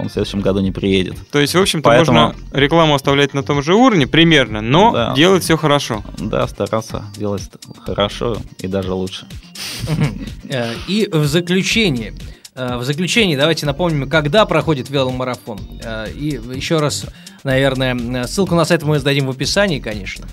он 0.00 0.08
в 0.08 0.12
следующем 0.12 0.40
году 0.40 0.60
не 0.60 0.72
приедет. 0.72 1.16
То 1.30 1.38
есть, 1.40 1.54
в 1.54 1.60
общем-то, 1.60 1.88
Поэтому- 1.88 2.20
можно 2.28 2.36
рекламу 2.52 2.94
оставлять 2.94 3.34
на 3.34 3.42
том 3.42 3.62
же 3.62 3.74
уровне 3.74 4.06
примерно, 4.06 4.60
но 4.60 4.92
Да. 4.92 5.14
делать 5.14 5.42
все 5.44 5.56
хорошо. 5.56 6.02
Да, 6.18 6.46
стараться 6.48 7.04
делать 7.16 7.42
хорошо 7.84 8.36
и 8.58 8.66
даже 8.66 8.92
лучше. 8.92 9.26
Э, 10.48 10.72
И 10.88 11.08
в 11.10 11.24
заключение. 11.26 12.14
э, 12.54 12.76
В 12.76 12.84
заключение 12.84 13.36
давайте 13.38 13.64
напомним, 13.66 14.08
когда 14.08 14.44
проходит 14.44 14.90
веломарафон. 14.90 15.60
Э, 15.82 16.06
И 16.14 16.40
еще 16.54 16.78
раз, 16.80 17.06
наверное, 17.44 18.26
ссылку 18.26 18.54
на 18.54 18.64
сайт 18.64 18.82
мы 18.82 18.98
сдадим 18.98 19.26
в 19.26 19.30
описании, 19.30 19.78
конечно. 19.80 20.26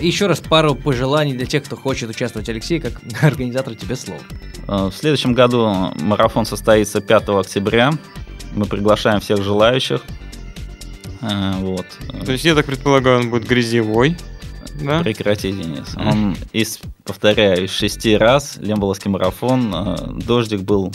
И 0.00 0.06
еще 0.06 0.26
раз 0.26 0.40
пару 0.40 0.74
пожеланий 0.74 1.34
для 1.34 1.46
тех, 1.46 1.64
кто 1.64 1.76
хочет 1.76 2.08
участвовать. 2.10 2.48
Алексей, 2.48 2.80
как 2.80 2.92
организатор, 3.22 3.74
тебе 3.74 3.96
слово. 3.96 4.20
В 4.66 4.92
следующем 4.92 5.34
году 5.34 5.92
марафон 6.00 6.44
состоится 6.46 7.00
5 7.00 7.28
октября. 7.40 7.92
Мы 8.58 8.66
приглашаем 8.66 9.20
всех 9.20 9.42
желающих. 9.42 10.02
Э, 11.22 11.52
Вот. 11.60 11.86
То 12.26 12.32
есть, 12.32 12.44
я 12.44 12.54
так 12.54 12.66
предполагаю, 12.66 13.20
он 13.20 13.30
будет 13.30 13.46
грязевой. 13.46 14.16
Да? 14.80 15.00
Прекрати, 15.00 15.50
Денис. 15.52 15.94
Он 15.96 16.36
из, 16.52 16.78
повторяю, 17.04 17.64
из 17.64 17.70
шести 17.72 18.16
раз 18.16 18.56
Лемболовский 18.60 19.10
марафон. 19.10 19.72
э, 19.74 19.96
Дождик 20.24 20.60
был 20.62 20.92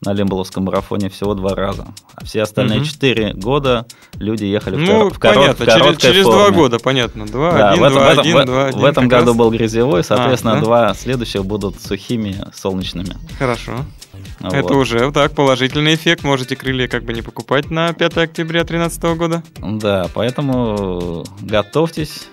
на 0.00 0.12
Лемболовском 0.12 0.64
марафоне 0.64 1.10
всего 1.10 1.34
два 1.34 1.54
раза. 1.54 1.86
А 2.14 2.24
все 2.24 2.42
остальные 2.42 2.84
четыре 2.84 3.34
года 3.34 3.84
люди 4.14 4.44
ехали 4.44 4.76
в, 4.76 4.78
Ну, 4.78 4.86
кор- 4.86 5.12
в 5.14 5.18
корот- 5.18 5.34
понятно, 5.34 5.64
в 5.64 5.68
через, 5.68 5.80
короткой 5.82 6.00
через 6.10 6.24
форме. 6.24 6.38
два 6.40 6.50
года, 6.50 6.78
понятно. 6.78 7.26
Два, 7.26 7.52
Да, 7.52 7.70
один, 7.72 7.82
в 7.82 7.84
этом, 7.84 7.94
два, 7.98 8.06
в 8.06 8.10
этом- 8.12 8.20
один, 8.22 8.36
в- 8.40 8.46
два, 8.46 8.62
в 8.62 8.66
один, 8.68 8.84
этом 8.86 9.08
как 9.08 9.18
году 9.20 9.30
раз. 9.32 9.36
был 9.36 9.50
грязевой, 9.50 10.02
соответственно, 10.04 10.54
да? 10.54 10.60
два 10.60 10.94
следующих 10.94 11.44
будут 11.44 11.80
сухими, 11.82 12.42
солнечными. 12.54 13.14
Хорошо. 13.38 13.84
Вот. 14.40 14.54
Это 14.54 14.74
уже 14.74 15.12
так, 15.12 15.32
положительный 15.32 15.94
эффект. 15.94 16.24
Можете 16.24 16.56
крылья 16.56 16.88
как 16.88 17.04
бы 17.04 17.12
не 17.12 17.22
покупать 17.22 17.70
на 17.70 17.92
5 17.92 18.16
октября 18.18 18.64
2013 18.64 19.02
года. 19.16 19.42
Да, 19.58 20.08
поэтому 20.14 21.24
готовьтесь, 21.42 22.28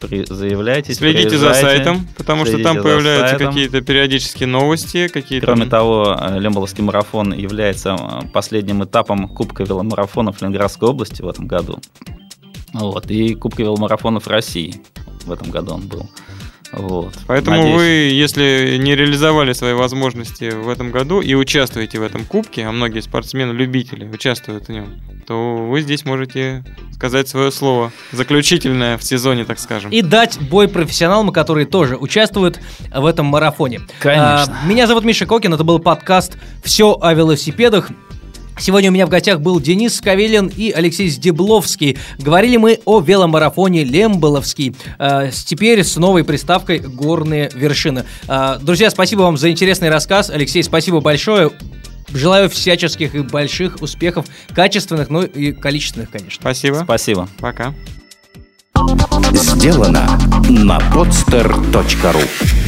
при- 0.00 0.24
заявляйтесь, 0.26 0.98
Следите 0.98 1.38
за 1.38 1.54
сайтом, 1.54 2.06
потому 2.16 2.44
что 2.44 2.62
там 2.62 2.82
появляются 2.82 3.36
какие-то 3.38 3.80
периодические 3.80 4.46
новости, 4.46 5.08
какие-то... 5.08 5.46
Кроме 5.46 5.66
того, 5.66 6.16
Лемболовский 6.36 6.84
марафон 6.84 7.32
является 7.32 7.96
э, 7.98 8.28
последним 8.32 8.84
этапом 8.84 9.28
Кубка 9.28 9.64
веломарафонов 9.64 10.40
Ленинградской 10.42 10.88
области 10.88 11.22
в 11.22 11.28
этом 11.28 11.46
году. 11.46 11.78
Вот, 12.74 13.10
и 13.10 13.34
Кубка 13.34 13.62
веломарафонов 13.62 14.26
России 14.28 14.82
в 15.24 15.32
этом 15.32 15.50
году 15.50 15.74
он 15.74 15.88
был. 15.88 16.08
Вот. 16.72 17.14
Поэтому 17.26 17.56
Надеюсь, 17.56 17.76
вы, 17.76 17.84
если 17.84 18.78
не 18.78 18.94
реализовали 18.94 19.52
свои 19.52 19.72
возможности 19.72 20.50
в 20.50 20.68
этом 20.68 20.90
году 20.90 21.20
и 21.20 21.34
участвуете 21.34 21.98
в 21.98 22.02
этом 22.02 22.24
кубке, 22.24 22.64
а 22.64 22.72
многие 22.72 23.00
спортсмены-любители 23.00 24.06
участвуют 24.06 24.68
в 24.68 24.68
нем, 24.70 25.00
то 25.26 25.56
вы 25.56 25.80
здесь 25.80 26.04
можете 26.04 26.64
сказать 26.92 27.28
свое 27.28 27.50
слово 27.50 27.92
заключительное 28.12 28.98
в 28.98 29.04
сезоне, 29.04 29.44
так 29.44 29.58
скажем. 29.58 29.90
И 29.90 30.02
дать 30.02 30.38
бой 30.40 30.68
профессионалам, 30.68 31.32
которые 31.32 31.66
тоже 31.66 31.96
участвуют 31.96 32.60
в 32.94 33.06
этом 33.06 33.26
марафоне. 33.26 33.80
Конечно. 34.00 34.58
А, 34.62 34.66
меня 34.66 34.86
зовут 34.86 35.04
Миша 35.04 35.26
Кокин, 35.26 35.54
это 35.54 35.64
был 35.64 35.78
подкаст 35.78 36.36
«Все 36.62 36.98
о 37.00 37.14
велосипедах». 37.14 37.90
Сегодня 38.58 38.90
у 38.90 38.92
меня 38.92 39.06
в 39.06 39.08
гостях 39.08 39.40
был 39.40 39.60
Денис 39.60 39.96
Скавелин 39.96 40.50
и 40.54 40.70
Алексей 40.70 41.08
Здебловский. 41.08 41.96
Говорили 42.18 42.56
мы 42.56 42.80
о 42.84 43.00
веломарафоне 43.00 43.84
Лемболовский. 43.84 44.74
С- 44.98 45.44
теперь 45.44 45.84
с 45.84 45.96
новой 45.96 46.24
приставкой 46.24 46.78
«Горные 46.80 47.50
вершины». 47.54 48.04
А, 48.26 48.58
друзья, 48.58 48.90
спасибо 48.90 49.22
вам 49.22 49.36
за 49.36 49.50
интересный 49.50 49.90
рассказ. 49.90 50.30
Алексей, 50.30 50.62
спасибо 50.62 51.00
большое. 51.00 51.50
Желаю 52.12 52.48
всяческих 52.48 53.14
и 53.14 53.20
больших 53.20 53.82
успехов, 53.82 54.26
качественных, 54.54 55.10
ну 55.10 55.22
и 55.22 55.52
количественных, 55.52 56.10
конечно. 56.10 56.40
Спасибо. 56.40 56.80
Спасибо. 56.84 57.28
Пока. 57.38 57.74
Сделано 59.32 60.18
на 60.48 60.78
podster.ru 60.92 62.67